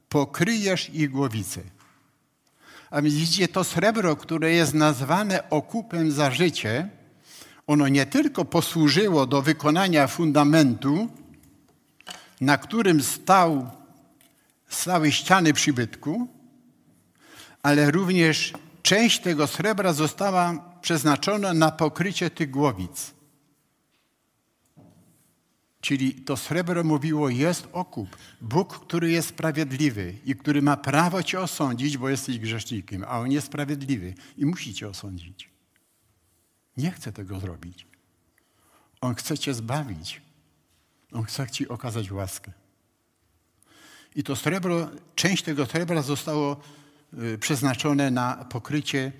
[0.08, 1.60] pokryjesz ich głowicę.
[2.90, 6.88] A więc widzicie, to srebro, które jest nazwane okupem za życie,
[7.66, 11.08] ono nie tylko posłużyło do wykonania fundamentu,
[12.40, 13.70] na którym stał,
[14.68, 16.28] stały ściany przybytku,
[17.62, 23.14] ale również część tego srebra została przeznaczona na pokrycie tych głowic.
[25.80, 28.16] Czyli to srebro mówiło, jest okup.
[28.40, 33.32] Bóg, który jest sprawiedliwy i który ma prawo cię osądzić, bo jesteś grzesznikiem, a on
[33.32, 35.50] jest sprawiedliwy i musi cię osądzić.
[36.76, 37.86] Nie chce tego zrobić.
[39.00, 40.22] On chce cię zbawić.
[41.12, 42.52] On chce ci okazać łaskę.
[44.16, 46.60] I to srebro, część tego srebra zostało
[47.18, 49.12] Y, przeznaczone na pokrycie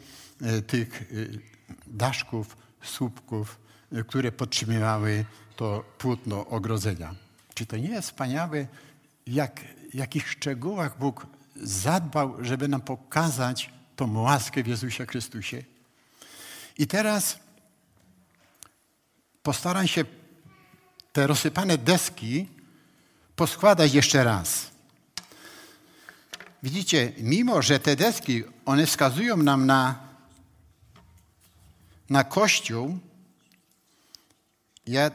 [0.66, 1.38] tych y,
[1.86, 3.58] daszków, słupków,
[4.06, 5.24] które podtrzymywały
[5.56, 7.14] to płótno ogrodzenia.
[7.54, 8.66] Czy to nie jest wspaniałe,
[9.26, 9.60] jak,
[9.94, 11.26] jakich szczegółach Bóg
[11.56, 15.62] zadbał, żeby nam pokazać tą łaskę w Jezusie Chrystusie?
[16.78, 17.38] I teraz
[19.42, 20.04] postaram się
[21.12, 22.48] te rozsypane deski
[23.36, 24.70] poskładać jeszcze raz.
[26.62, 30.01] Widzicie, mimo że te deski, one wskazują nam na,
[32.12, 32.98] na Kościół,
[34.86, 35.10] ja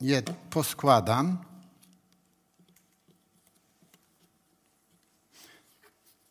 [0.00, 1.38] je poskładam.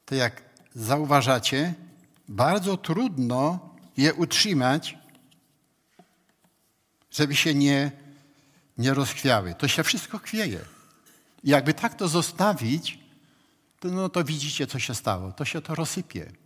[0.06, 0.42] To jak
[0.76, 1.74] zauważacie,
[2.28, 4.98] bardzo trudno je utrzymać,
[7.12, 7.92] żeby się nie,
[8.78, 9.56] nie rozchwiały.
[9.56, 10.60] To się wszystko chwieje.
[11.44, 13.00] I jakby tak to zostawić,
[13.80, 15.32] to, no to widzicie, co się stało.
[15.32, 16.43] To się to rozsypie.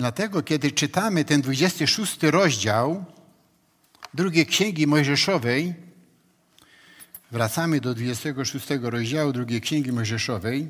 [0.00, 3.04] Dlatego, kiedy czytamy ten 26 rozdział
[4.14, 5.74] drugiej Księgi Mojżeszowej,
[7.30, 10.68] wracamy do 26 rozdziału drugiej Księgi Mojżeszowej,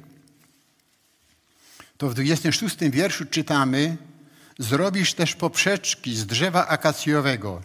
[1.99, 3.97] to w 26 wierszu czytamy
[4.59, 7.63] Zrobisz też poprzeczki z drzewa akacjowego,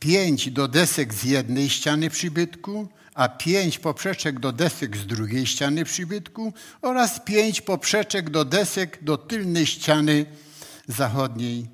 [0.00, 5.84] pięć do desek z jednej ściany przybytku, a pięć poprzeczek do desek z drugiej ściany
[5.84, 10.26] przybytku oraz pięć poprzeczek do desek do tylnej ściany
[10.88, 11.66] zachodniej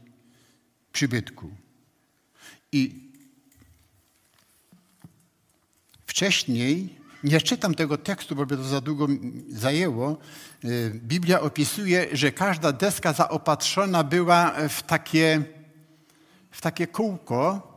[0.93, 1.51] przybytku.
[2.73, 3.11] I
[6.07, 9.07] wcześniej, nie czytam tego tekstu, bo by to za długo
[9.49, 10.19] zajęło,
[10.65, 15.43] y, Biblia opisuje, że każda deska zaopatrzona była w takie,
[16.51, 17.69] w takie kółko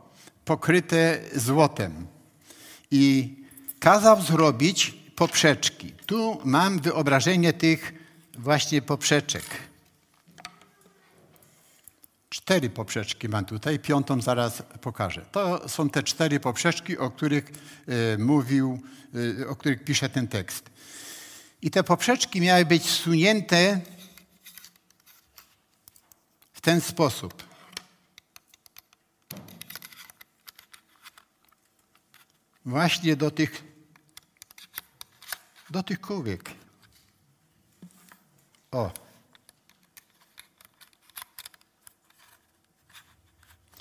[0.44, 2.06] pokryte złotem.
[2.90, 3.34] I
[3.78, 5.92] kazał zrobić poprzeczki.
[6.06, 7.92] Tu mam wyobrażenie tych
[8.38, 9.67] właśnie poprzeczek.
[12.48, 15.26] Cztery poprzeczki mam tutaj, piątą zaraz pokażę.
[15.32, 17.50] To są te cztery poprzeczki, o których
[18.14, 18.82] y, mówił,
[19.14, 20.70] y, o których pisze ten tekst.
[21.62, 23.80] I te poprzeczki miały być sunięte
[26.52, 27.44] w ten sposób.
[32.64, 33.64] Właśnie do tych
[35.70, 36.50] do tych kółek.
[38.70, 39.07] O.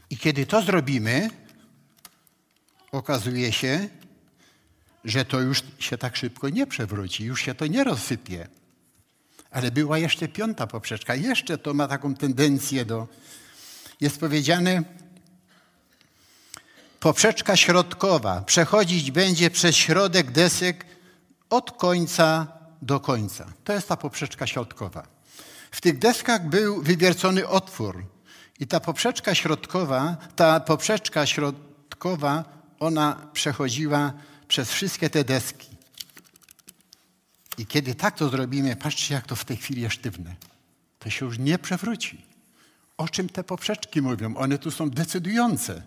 [0.09, 1.29] I kiedy to zrobimy,
[2.91, 3.89] okazuje się,
[5.03, 8.47] że to już się tak szybko nie przewróci, już się to nie rozsypie.
[9.51, 11.15] Ale była jeszcze piąta poprzeczka.
[11.15, 13.07] Jeszcze to ma taką tendencję do.
[14.01, 14.83] Jest powiedziane,
[16.99, 20.85] poprzeczka środkowa przechodzić będzie przez środek desek
[21.49, 22.47] od końca
[22.81, 23.45] do końca.
[23.63, 25.07] To jest ta poprzeczka środkowa.
[25.71, 28.05] W tych deskach był wywiercony otwór
[28.59, 32.43] i ta poprzeczka środkowa, ta poprzeczka środkowa,
[32.79, 34.13] ona przechodziła
[34.47, 35.67] przez wszystkie te deski.
[37.57, 40.35] I kiedy tak to zrobimy, patrzcie, jak to w tej chwili jest sztywne.
[40.99, 42.21] To się już nie przewróci.
[42.97, 44.37] O czym te poprzeczki mówią?
[44.37, 45.81] One tu są decydujące,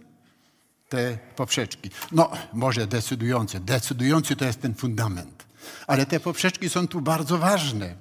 [0.88, 1.90] te poprzeczki.
[2.12, 3.60] No, może decydujące.
[3.60, 5.44] Decydujący to jest ten fundament.
[5.86, 7.94] Ale te poprzeczki są tu bardzo ważne.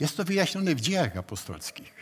[0.00, 1.99] Jest to wyjaśnione w dziejach apostolskich.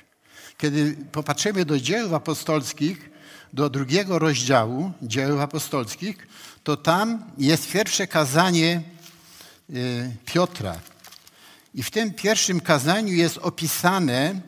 [0.58, 3.10] Kiedy popatrzymy do dzieł apostolskich,
[3.52, 6.26] do drugiego rozdziału dzieł apostolskich,
[6.64, 8.82] to tam jest pierwsze kazanie
[9.70, 10.80] y, Piotra.
[11.74, 14.40] I w tym pierwszym kazaniu jest opisane,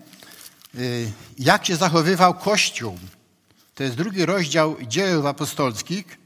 [0.74, 2.98] y, jak się zachowywał Kościół.
[3.74, 6.18] To jest drugi rozdział dzieł apostolskich.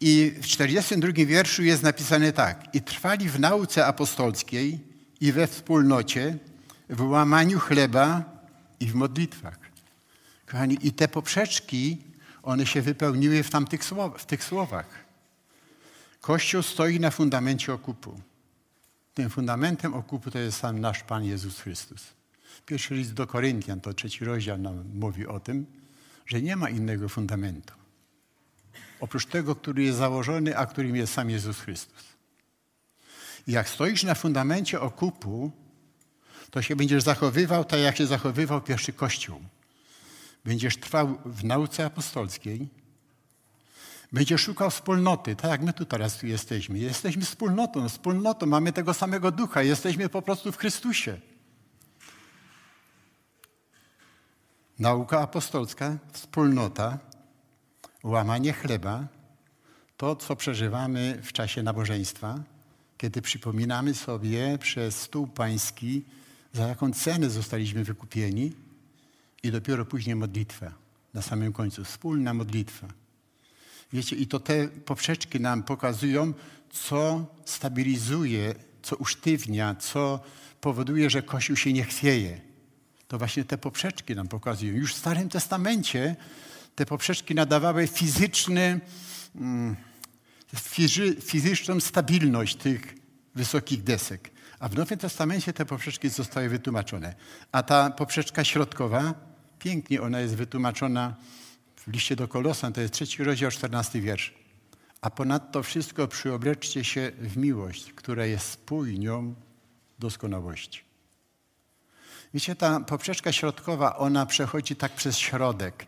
[0.00, 2.74] I w 42 wierszu jest napisane tak.
[2.74, 4.78] I trwali w nauce apostolskiej
[5.20, 6.38] i we wspólnocie,
[6.90, 8.33] w łamaniu chleba
[8.80, 9.58] i w modlitwach.
[10.46, 11.98] Kochani, i te poprzeczki,
[12.42, 15.04] one się wypełniły w, tamtych słow, w tych słowach.
[16.20, 18.20] Kościół stoi na fundamencie okupu.
[19.14, 22.02] Tym fundamentem okupu to jest sam nasz Pan Jezus Chrystus.
[22.66, 25.66] Pierwszy list do Koryntian, to trzeci rozdział nam mówi o tym,
[26.26, 27.74] że nie ma innego fundamentu.
[29.00, 32.04] Oprócz tego, który jest założony, a którym jest sam Jezus Chrystus.
[33.46, 35.52] I jak stoisz na fundamencie okupu,
[36.54, 39.40] to się będziesz zachowywał tak, jak się zachowywał pierwszy Kościół.
[40.44, 42.68] Będziesz trwał w nauce apostolskiej,
[44.12, 46.78] będziesz szukał wspólnoty, tak jak my tu teraz tu jesteśmy.
[46.78, 51.20] Jesteśmy wspólnotą, wspólnotą, mamy tego samego ducha, jesteśmy po prostu w Chrystusie.
[54.78, 56.98] Nauka apostolska, wspólnota,
[58.04, 59.06] łamanie chleba,
[59.96, 62.38] to, co przeżywamy w czasie nabożeństwa,
[62.98, 66.04] kiedy przypominamy sobie przez stół pański,
[66.54, 68.52] za jaką cenę zostaliśmy wykupieni
[69.42, 70.72] i dopiero później modlitwa
[71.14, 72.88] na samym końcu, wspólna modlitwa.
[73.92, 76.32] Wiecie, i to te poprzeczki nam pokazują,
[76.70, 80.20] co stabilizuje, co usztywnia, co
[80.60, 82.40] powoduje, że Kościół się nie chwieje.
[83.08, 84.74] To właśnie te poprzeczki nam pokazują.
[84.74, 86.16] Już w Starym Testamencie
[86.74, 88.80] te poprzeczki nadawały fizyczny,
[89.34, 89.76] mm,
[91.20, 92.94] fizyczną stabilność tych
[93.34, 94.33] wysokich desek.
[94.64, 97.14] A w Nowym Testamencie te poprzeczki zostały wytłumaczone.
[97.52, 99.14] A ta poprzeczka środkowa,
[99.58, 101.14] pięknie ona jest wytłumaczona
[101.76, 104.34] w liście do Kolosan, to jest trzeci rozdział, czternasty wiersz.
[105.00, 109.34] A ponadto wszystko przyobleczcie się w miłość, która jest spójnią
[109.98, 110.82] doskonałości.
[112.34, 115.86] Wiecie, ta poprzeczka środkowa, ona przechodzi tak przez środek.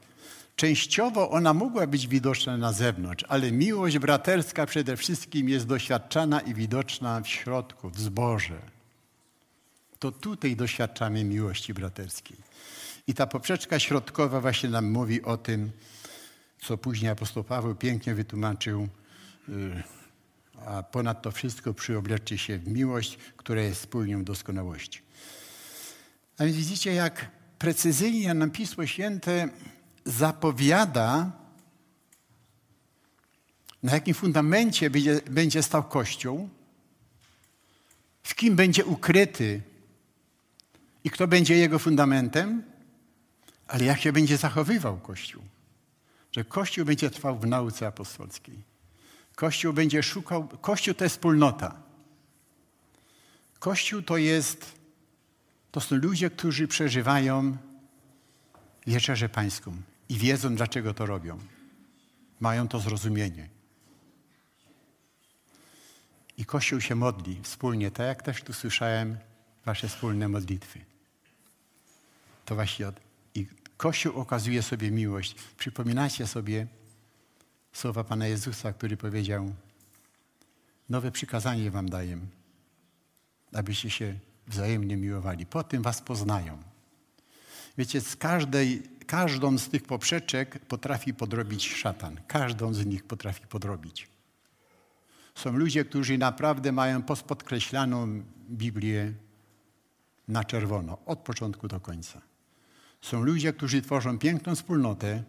[0.57, 6.55] Częściowo ona mogła być widoczna na zewnątrz, ale miłość braterska przede wszystkim jest doświadczana i
[6.55, 8.59] widoczna w środku, w zborze.
[9.99, 12.37] To tutaj doświadczamy miłości braterskiej.
[13.07, 15.71] I ta poprzeczka środkowa właśnie nam mówi o tym,
[16.63, 18.89] co później apostoł Paweł pięknie wytłumaczył,
[19.49, 19.83] y,
[20.67, 25.01] a ponad to wszystko przyobleczcie się w miłość, która jest spójnią doskonałości.
[26.39, 29.49] A więc widzicie, jak precyzyjnie nam Pismo Święte
[30.07, 31.31] zapowiada,
[33.83, 36.49] na jakim fundamencie będzie, będzie stał Kościół,
[38.23, 39.63] w kim będzie ukryty
[41.05, 42.63] i kto będzie jego fundamentem,
[43.69, 45.43] ale jak się będzie zachowywał Kościół.
[46.33, 48.63] Że Kościół będzie trwał w nauce apostolskiej.
[49.35, 51.83] Kościół będzie szukał, Kościół to jest wspólnota.
[53.59, 54.75] Kościół to jest,
[55.71, 57.57] to są ludzie, którzy przeżywają
[58.87, 59.77] wieczerzę pańską
[60.09, 61.39] i wiedzą, dlaczego to robią.
[62.41, 63.49] Mają to zrozumienie.
[66.39, 69.19] I Kościół się modli wspólnie, tak jak też tu słyszałem
[69.65, 70.81] wasze wspólne modlitwy.
[72.45, 73.01] To właśnie od...
[73.35, 75.35] I Kościół okazuje sobie miłość.
[75.59, 76.67] Przypominacie sobie
[77.73, 79.55] słowa Pana Jezusa, który powiedział
[80.89, 82.19] nowe przykazanie wam daję,
[83.53, 85.47] abyście się wzajemnie miłowali.
[85.47, 86.63] Po tym was poznają.
[87.79, 92.21] Wiecie, z każdej każdą z tych poprzeczek potrafi podrobić szatan.
[92.27, 94.09] Każdą z nich potrafi podrobić.
[95.35, 99.13] Są ludzie, którzy naprawdę mają podkreślaną Biblię
[100.29, 102.21] na czerwono, od początku do końca.
[103.01, 105.23] Są ludzie, którzy tworzą piękną wspólnotę.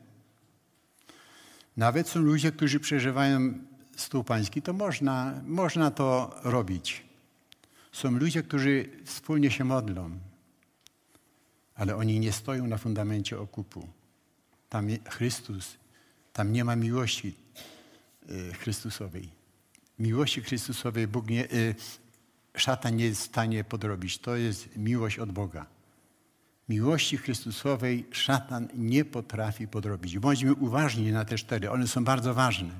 [1.77, 3.53] Nawet są ludzie, którzy przeżywają
[3.95, 4.61] stół pański.
[4.61, 7.03] To można, można to robić.
[7.91, 10.19] Są ludzie, którzy wspólnie się modlą
[11.77, 13.87] ale oni nie stoją na fundamencie okupu.
[14.69, 15.77] Tam Chrystus,
[16.33, 17.35] tam nie ma miłości
[18.29, 19.29] y, Chrystusowej.
[19.99, 21.75] Miłości Chrystusowej Bóg nie, y,
[22.55, 24.17] szatan nie jest w stanie podrobić.
[24.17, 25.65] To jest miłość od Boga.
[26.69, 30.19] Miłości Chrystusowej szatan nie potrafi podrobić.
[30.19, 31.71] Bądźmy uważni na te cztery.
[31.71, 32.73] One są bardzo ważne.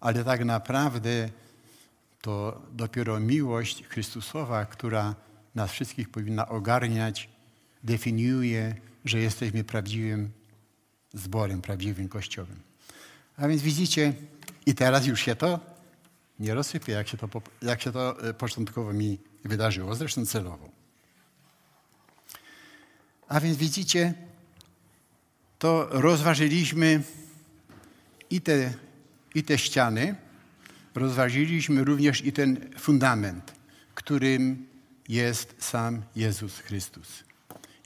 [0.00, 1.30] Ale tak naprawdę
[2.20, 5.14] to dopiero miłość Chrystusowa, która
[5.54, 7.28] nas wszystkich powinna ogarniać,
[7.84, 8.74] definiuje,
[9.04, 10.30] że jesteśmy prawdziwym
[11.14, 12.60] zborem, prawdziwym kościołem.
[13.36, 14.12] A więc widzicie,
[14.66, 15.60] i teraz już się to
[16.40, 17.28] Nie rozsypię, jak się to,
[17.62, 20.70] jak się to e, początkowo mi wydarzyło, zresztą celowo.
[23.28, 24.14] A więc widzicie,
[25.58, 27.02] to rozważyliśmy
[28.30, 28.74] i te,
[29.34, 30.14] i te ściany,
[30.94, 33.54] rozważyliśmy również i ten fundament,
[33.94, 34.66] którym
[35.08, 37.29] jest sam Jezus Chrystus.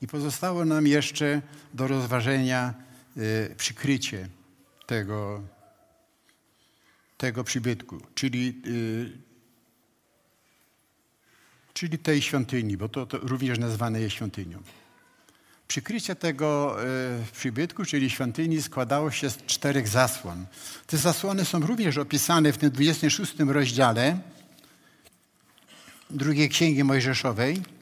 [0.05, 1.43] I pozostało nam jeszcze
[1.75, 2.75] do rozważenia
[3.17, 4.29] y, przykrycie
[4.87, 5.43] tego,
[7.19, 9.13] tego przybytku, czyli, y,
[11.75, 14.63] czyli tej świątyni, bo to, to również nazwane jest świątynią.
[15.69, 20.47] Przykrycie tego y, przybytku, czyli świątyni, składało się z czterech zasłon.
[20.87, 24.19] Te zasłony są również opisane w tym 26 rozdziale
[26.11, 27.74] drugiej Księgi Mojżeszowej.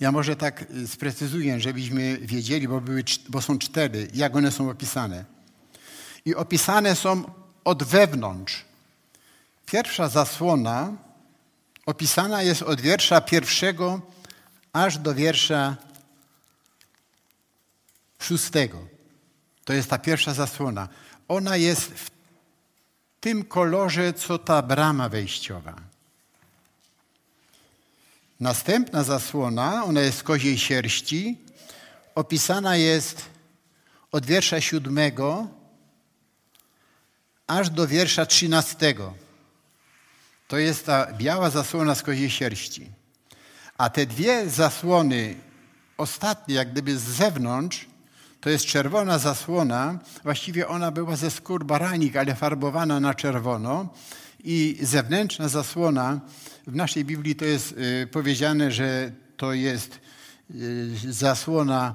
[0.00, 5.24] Ja może tak sprecyzuję, żebyśmy wiedzieli, bo, były, bo są cztery, jak one są opisane.
[6.24, 7.24] I opisane są
[7.64, 8.64] od wewnątrz.
[9.66, 10.92] Pierwsza zasłona
[11.86, 14.00] opisana jest od wiersza pierwszego
[14.72, 15.76] aż do wiersza
[18.18, 18.78] szóstego.
[19.64, 20.88] To jest ta pierwsza zasłona.
[21.28, 22.10] Ona jest w
[23.20, 25.87] tym kolorze, co ta brama wejściowa.
[28.40, 31.38] Następna zasłona, ona jest z koziej sierści,
[32.14, 33.24] opisana jest
[34.12, 35.46] od wiersza siódmego
[37.46, 39.14] aż do wiersza trzynastego.
[40.48, 42.90] To jest ta biała zasłona z koziej sierści.
[43.78, 45.34] A te dwie zasłony,
[45.96, 47.86] ostatnie, jak gdyby z zewnątrz,
[48.40, 49.98] to jest czerwona zasłona.
[50.22, 53.88] Właściwie ona była ze skór baranik, ale farbowana na czerwono.
[54.44, 56.20] I zewnętrzna zasłona,
[56.68, 60.00] w naszej Biblii to jest y, powiedziane, że to jest
[60.54, 61.94] y, zasłona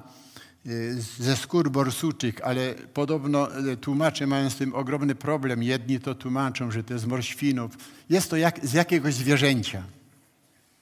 [0.66, 3.48] y, ze skór borsuczych, ale podobno
[3.80, 5.62] tłumacze mają z tym ogromny problem.
[5.62, 7.76] Jedni to tłumaczą, że to jest morświnów.
[8.10, 9.82] Jest to jak, z jakiegoś zwierzęcia.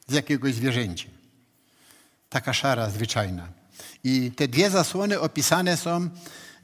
[0.09, 1.09] Z jakiegoś zwierzęcia.
[2.31, 3.49] Taka szara zwyczajna.
[4.05, 6.09] I te dwie zasłony opisane są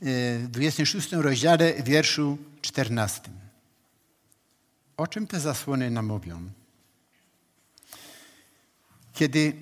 [0.03, 3.21] w 26 rozdziale, wierszu 14.
[4.97, 6.51] O czym te zasłony nam mówią?
[9.19, 9.57] Kiedy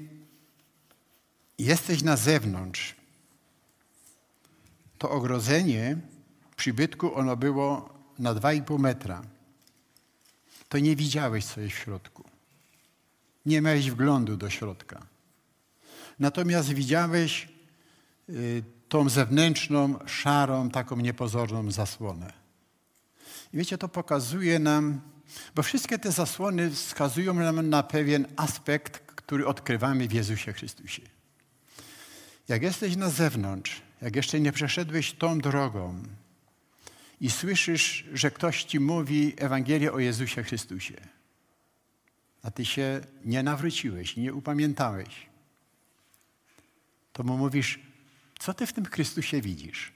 [1.59, 2.95] jesteś na zewnątrz,
[4.99, 5.97] to ogrodzenie
[6.57, 7.89] przybytku ono było
[8.19, 9.23] na 2,5 metra.
[10.69, 12.25] To nie widziałeś, co jest w środku.
[13.47, 15.07] Nie miałeś wglądu do środka.
[16.19, 17.49] Natomiast widziałeś
[18.29, 22.33] y, tą zewnętrzną, szarą, taką niepozorną zasłonę.
[23.53, 25.01] I wiecie, to pokazuje nam,
[25.55, 31.03] bo wszystkie te zasłony wskazują nam na pewien aspekt, który odkrywamy w Jezusie Chrystusie.
[32.49, 36.03] Jak jesteś na zewnątrz, jak jeszcze nie przeszedłeś tą drogą
[37.21, 40.95] i słyszysz, że ktoś ci mówi Ewangelię o Jezusie Chrystusie,
[42.43, 45.27] a ty się nie nawróciłeś, nie upamiętałeś,
[47.13, 47.81] to mu mówisz,
[48.39, 49.93] co ty w tym Chrystusie widzisz?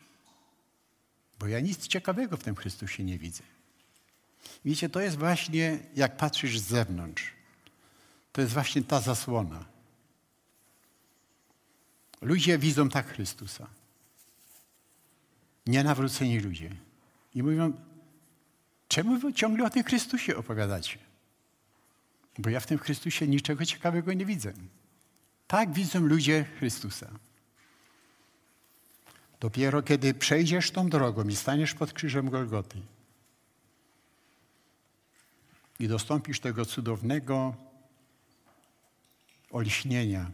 [1.39, 3.43] Bo ja nic ciekawego w tym Chrystusie nie widzę.
[4.65, 7.33] Wiecie, to jest właśnie, jak patrzysz z zewnątrz,
[8.33, 9.65] to jest właśnie ta zasłona.
[12.21, 13.67] Ludzie widzą tak Chrystusa.
[15.67, 16.71] Nienawróceni ludzie.
[17.35, 17.73] I mówią,
[18.89, 20.99] czemu wy ciągle o tym Chrystusie opowiadacie?
[22.39, 24.53] Bo ja w tym Chrystusie niczego ciekawego nie widzę.
[25.47, 27.11] Tak widzą ludzie Chrystusa.
[29.41, 32.83] Dopiero kiedy przejdziesz tą drogą i staniesz pod krzyżem Golgoty
[35.81, 37.55] i dostąpisz tego cudownego
[39.51, 40.31] olśnienia,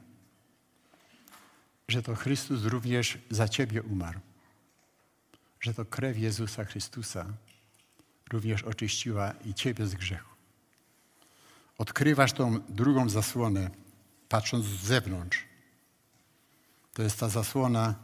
[1.89, 4.21] że to Chrystus również za ciebie umarł,
[5.61, 7.27] że to krew Jezusa Chrystusa
[8.33, 10.35] również oczyściła i ciebie z grzechu.
[11.79, 13.71] Odkrywasz tą drugą zasłonę,
[14.29, 15.45] patrząc z zewnątrz.
[16.95, 17.95] To jest ta zasłona,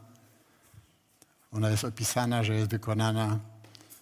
[1.53, 3.41] ona jest opisana, że jest wykonana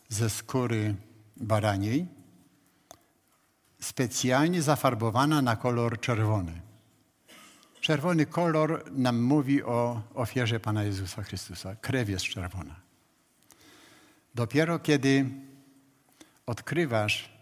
[0.09, 0.95] ze skóry
[1.37, 2.20] baraniej,
[3.81, 6.61] specjalnie zafarbowana na kolor czerwony.
[7.81, 11.77] Czerwony kolor nam mówi o ofierze Pana Jezusa Chrystusa.
[11.77, 12.77] Krew jest czerwona.
[14.35, 15.27] Dopiero kiedy
[16.47, 17.33] odkrywasz,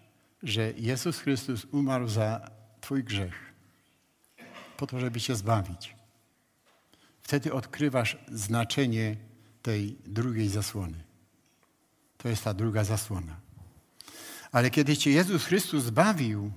[0.43, 3.53] że Jezus Chrystus umarł za Twój grzech,
[4.76, 5.97] po to, żeby Cię zbawić,
[7.22, 9.16] wtedy odkrywasz znaczenie
[9.62, 11.05] tej drugiej zasłony.
[12.18, 13.48] To jest ta druga zasłona.
[14.53, 16.53] Ale kiedy Cię Jezus Chrystus zbawił,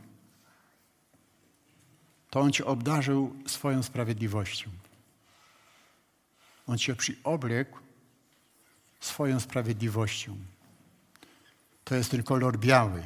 [2.30, 4.70] to On Cię obdarzył swoją sprawiedliwością.
[6.68, 7.80] On Cię przyoblekł
[9.00, 10.38] swoją sprawiedliwością.
[11.84, 13.04] To jest ten kolor biały.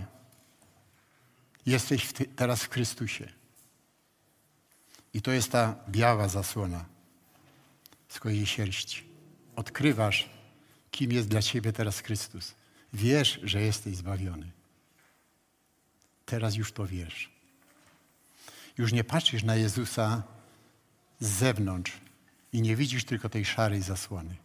[1.66, 3.32] Jesteś w ty, teraz w Chrystusie.
[5.14, 6.86] I to jest ta biała zasłona
[8.10, 9.04] z kojej sierści.
[9.56, 10.30] Odkrywasz,
[10.92, 12.54] kim jest dla ciebie teraz Chrystus.
[12.94, 14.55] Wiesz, że jesteś zbawiony.
[16.26, 17.30] Teraz już to wiesz.
[18.78, 20.24] Już nie patrzysz na Jezusa
[21.20, 22.02] z zewnątrz
[22.54, 24.36] i nie widzisz tylko tej szarej zasłony.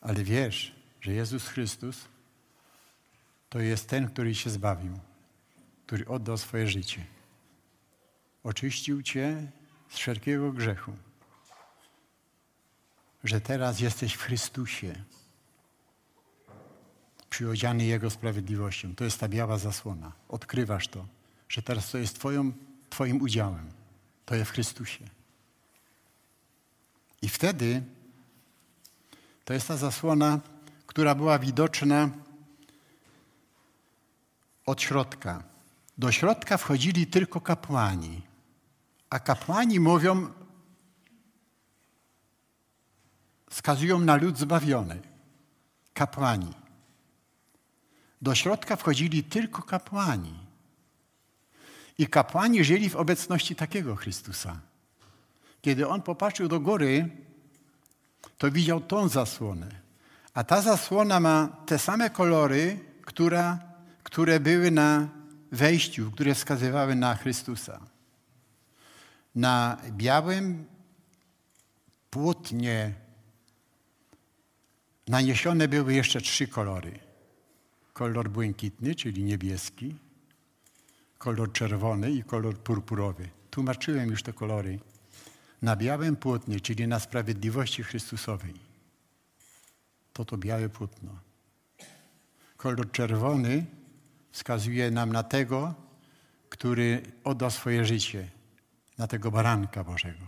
[0.00, 2.08] Ale wiesz, że Jezus Chrystus
[3.48, 4.98] to jest ten, który się zbawił,
[5.86, 7.04] który oddał swoje życie.
[8.44, 9.50] Oczyścił cię
[9.88, 10.92] z wszelkiego grzechu.
[13.24, 15.04] Że teraz jesteś w Chrystusie,
[17.30, 18.94] przyodziany Jego sprawiedliwością.
[18.94, 20.12] To jest ta biała zasłona.
[20.28, 21.06] Odkrywasz to,
[21.48, 22.52] że teraz to jest twoją,
[22.90, 23.70] Twoim udziałem.
[24.26, 25.04] To jest w Chrystusie.
[27.22, 27.82] I wtedy
[29.44, 30.40] to jest ta zasłona,
[30.86, 32.10] która była widoczna
[34.66, 35.42] od środka.
[35.98, 38.22] Do środka wchodzili tylko kapłani.
[39.10, 40.32] A kapłani mówią,
[43.50, 45.00] wskazują na lud zbawiony.
[45.94, 46.54] Kapłani.
[48.22, 50.34] Do środka wchodzili tylko kapłani.
[51.98, 54.60] I kapłani żyli w obecności takiego Chrystusa.
[55.62, 57.10] Kiedy on popatrzył do góry,
[58.38, 59.68] to widział tą zasłonę.
[60.34, 63.58] A ta zasłona ma te same kolory, która,
[64.02, 65.08] które były na
[65.52, 67.80] wejściu, które wskazywały na Chrystusa.
[69.34, 70.66] Na białym
[72.10, 72.94] płótnie
[75.08, 77.09] naniesione były jeszcze trzy kolory.
[78.00, 79.94] Kolor błękitny, czyli niebieski,
[81.18, 83.28] kolor czerwony i kolor purpurowy.
[83.50, 84.78] Tłumaczyłem już te kolory.
[85.62, 88.54] Na białym płótnie, czyli na sprawiedliwości Chrystusowej.
[90.12, 91.18] To to białe płótno.
[92.56, 93.66] Kolor czerwony
[94.30, 95.74] wskazuje nam na tego,
[96.48, 98.30] który oddał swoje życie,
[98.98, 100.26] na tego baranka Bożego.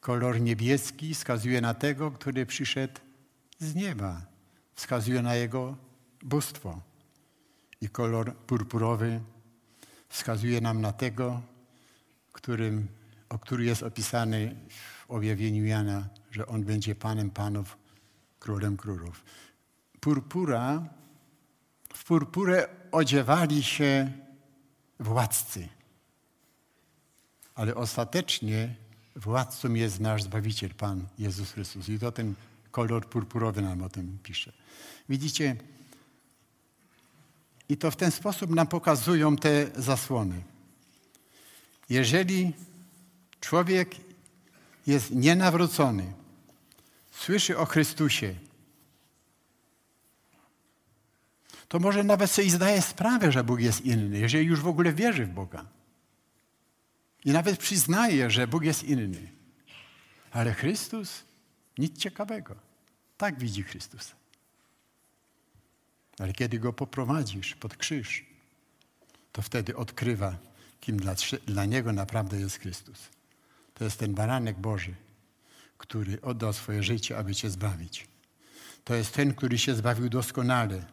[0.00, 3.00] Kolor niebieski wskazuje na tego, który przyszedł
[3.58, 4.22] z nieba,
[4.74, 5.85] wskazuje na jego
[6.22, 6.80] bóstwo.
[7.80, 9.20] I kolor purpurowy
[10.08, 11.42] wskazuje nam na tego,
[12.32, 12.88] którym,
[13.28, 17.76] o który jest opisany w objawieniu Jana, że on będzie Panem Panów,
[18.38, 19.24] Królem Królów.
[20.00, 20.82] Purpura,
[21.94, 24.12] w purpurę odziewali się
[25.00, 25.68] władcy.
[27.54, 28.74] Ale ostatecznie
[29.16, 31.88] władcą jest nasz Zbawiciel, Pan Jezus Chrystus.
[31.88, 32.34] I to ten
[32.70, 34.52] kolor purpurowy nam o tym pisze.
[35.08, 35.56] Widzicie,
[37.68, 40.42] i to w ten sposób nam pokazują te zasłony.
[41.88, 42.52] Jeżeli
[43.40, 43.94] człowiek
[44.86, 46.12] jest nienawrócony,
[47.10, 48.34] słyszy o Chrystusie,
[51.68, 55.26] to może nawet sobie zdaje sprawę, że Bóg jest inny, jeżeli już w ogóle wierzy
[55.26, 55.66] w Boga.
[57.24, 59.30] I nawet przyznaje, że Bóg jest inny.
[60.30, 61.24] Ale Chrystus
[61.78, 62.56] nic ciekawego.
[63.16, 64.12] Tak widzi Chrystus.
[66.18, 68.24] Ale kiedy go poprowadzisz pod krzyż,
[69.32, 70.36] to wtedy odkrywa,
[70.80, 71.14] kim dla,
[71.46, 73.08] dla niego naprawdę jest Chrystus.
[73.74, 74.94] To jest ten baranek Boży,
[75.78, 78.08] który oddał swoje życie, aby cię zbawić.
[78.84, 80.84] To jest ten, który się zbawił doskonale.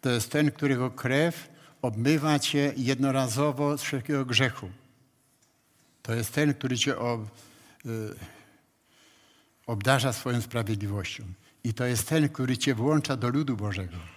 [0.00, 1.48] To jest ten, którego krew
[1.82, 4.70] obmywa cię jednorazowo z wszelkiego grzechu.
[6.02, 7.20] To jest ten, który cię ob,
[7.86, 8.14] y,
[9.66, 11.24] obdarza swoją sprawiedliwością.
[11.64, 14.15] I to jest ten, który cię włącza do ludu Bożego.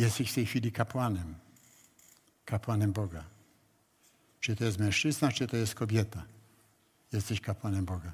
[0.00, 1.34] Jesteś w tej chwili kapłanem.
[2.44, 3.24] Kapłanem Boga.
[4.40, 6.22] Czy to jest mężczyzna, czy to jest kobieta.
[7.12, 8.12] Jesteś kapłanem Boga.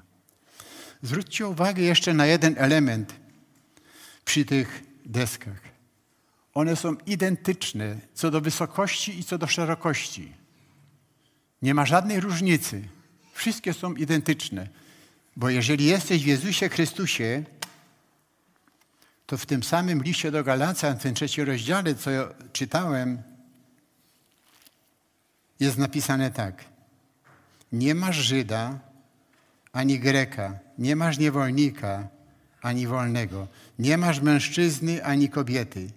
[1.01, 3.13] Zwróćcie uwagę jeszcze na jeden element
[4.25, 5.61] przy tych deskach.
[6.53, 10.33] One są identyczne co do wysokości i co do szerokości.
[11.61, 12.87] Nie ma żadnej różnicy.
[13.33, 14.67] Wszystkie są identyczne.
[15.35, 17.43] Bo jeżeli jesteś w Jezusie Chrystusie,
[19.27, 22.09] to w tym samym liście do Galacjan, w tym trzecim rozdziale, co
[22.53, 23.21] czytałem,
[25.59, 26.65] jest napisane tak.
[27.71, 28.79] Nie masz Żyda,
[29.71, 32.07] ani Greka, nie masz niewolnika,
[32.61, 33.47] ani wolnego,
[33.79, 35.91] nie masz mężczyzny, ani kobiety,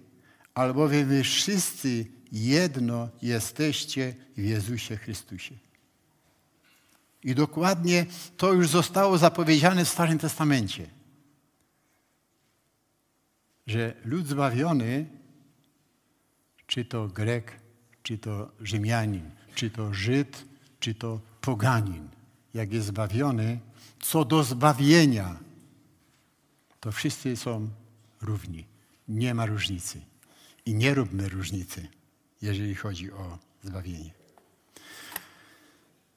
[0.53, 5.55] albowiem wy wszyscy jedno jesteście w Jezusie Chrystusie.
[7.23, 8.05] I dokładnie
[8.37, 11.00] to już zostało zapowiedziane w Starym Testamencie
[13.71, 15.05] że lud zbawiony,
[16.67, 17.59] czy to Grek,
[18.03, 20.45] czy to Rzymianin, czy to Żyd,
[20.79, 22.09] czy to poganin,
[22.53, 23.59] jak jest zbawiony,
[23.99, 25.39] co do zbawienia,
[26.79, 27.69] to wszyscy są
[28.21, 28.65] równi.
[29.07, 30.01] Nie ma różnicy.
[30.65, 31.87] I nie róbmy różnicy,
[32.41, 34.11] jeżeli chodzi o zbawienie.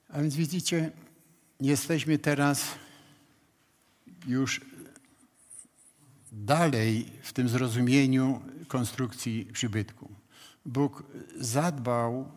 [0.08, 0.90] A więc widzicie,
[1.60, 2.74] jesteśmy teraz
[4.26, 4.60] już
[6.34, 10.10] dalej w tym zrozumieniu konstrukcji przybytku.
[10.66, 11.02] Bóg
[11.40, 12.28] zadbał,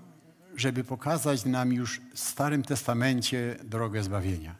[0.55, 4.55] żeby pokazać nam już w Starym Testamencie drogę zbawienia.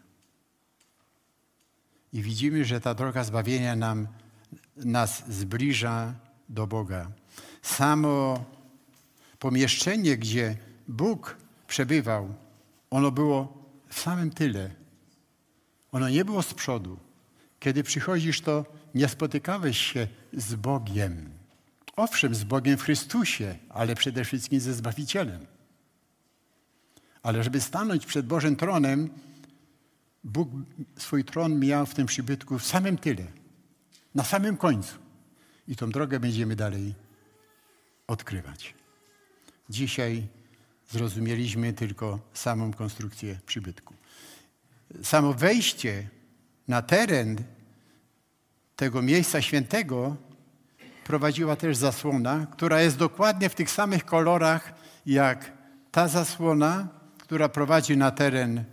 [2.13, 4.07] I widzimy, że ta droga zbawienia nam,
[4.75, 6.13] nas zbliża
[6.49, 7.11] do Boga.
[7.61, 8.45] Samo
[9.39, 10.57] pomieszczenie, gdzie
[10.87, 12.33] Bóg przebywał,
[12.89, 14.69] ono było w samym tyle.
[15.91, 16.97] Ono nie było z przodu.
[17.59, 18.65] Kiedy przychodzisz, to
[18.97, 21.29] nie spotykałeś się z Bogiem.
[21.95, 25.45] Owszem, z Bogiem w Chrystusie, ale przede wszystkim ze Zbawicielem.
[27.23, 29.09] Ale żeby stanąć przed Bożym tronem,
[30.23, 30.49] Bóg
[30.97, 33.25] swój tron miał w tym przybytku w samym tyle,
[34.15, 34.95] na samym końcu.
[35.67, 36.93] I tą drogę będziemy dalej
[38.07, 38.73] odkrywać.
[39.69, 40.27] Dzisiaj
[40.89, 43.93] zrozumieliśmy tylko samą konstrukcję przybytku.
[45.03, 46.09] Samo wejście
[46.67, 47.37] na teren
[48.77, 50.15] tego miejsca świętego
[51.03, 54.73] prowadziła też zasłona, która jest dokładnie w tych samych kolorach
[55.05, 55.51] jak
[55.91, 58.63] ta zasłona, która prowadzi na teren y,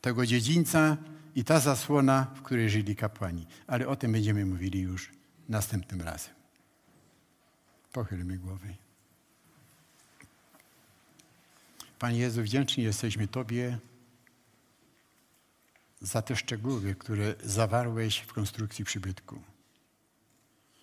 [0.00, 0.96] tego dziedzińca
[1.34, 3.46] i ta zasłona, w której żyli kapłani.
[3.66, 5.10] Ale o tym będziemy mówili już
[5.48, 6.34] następnym razem.
[7.92, 8.74] Pochylmy głowy.
[11.98, 13.78] Panie Jezu, wdzięczni jesteśmy Tobie
[16.00, 19.42] za te szczegóły, które zawarłeś w konstrukcji przybytku.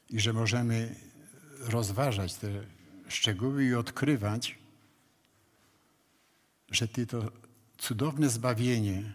[0.10, 0.96] I że możemy
[1.60, 2.48] rozważać te
[3.08, 4.58] szczegóły i odkrywać,
[6.72, 7.32] że Ty to
[7.78, 9.14] cudowne zbawienie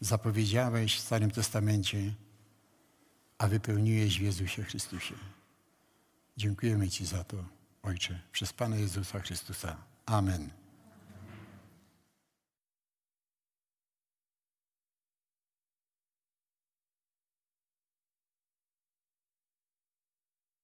[0.00, 2.14] zapowiedziałeś w Starym Testamencie,
[3.38, 5.14] a wypełniłeś w Jezusie Chrystusie.
[6.36, 7.44] Dziękujemy Ci za to,
[7.82, 9.76] Ojcze, przez Pana Jezusa Chrystusa.
[10.06, 10.59] Amen.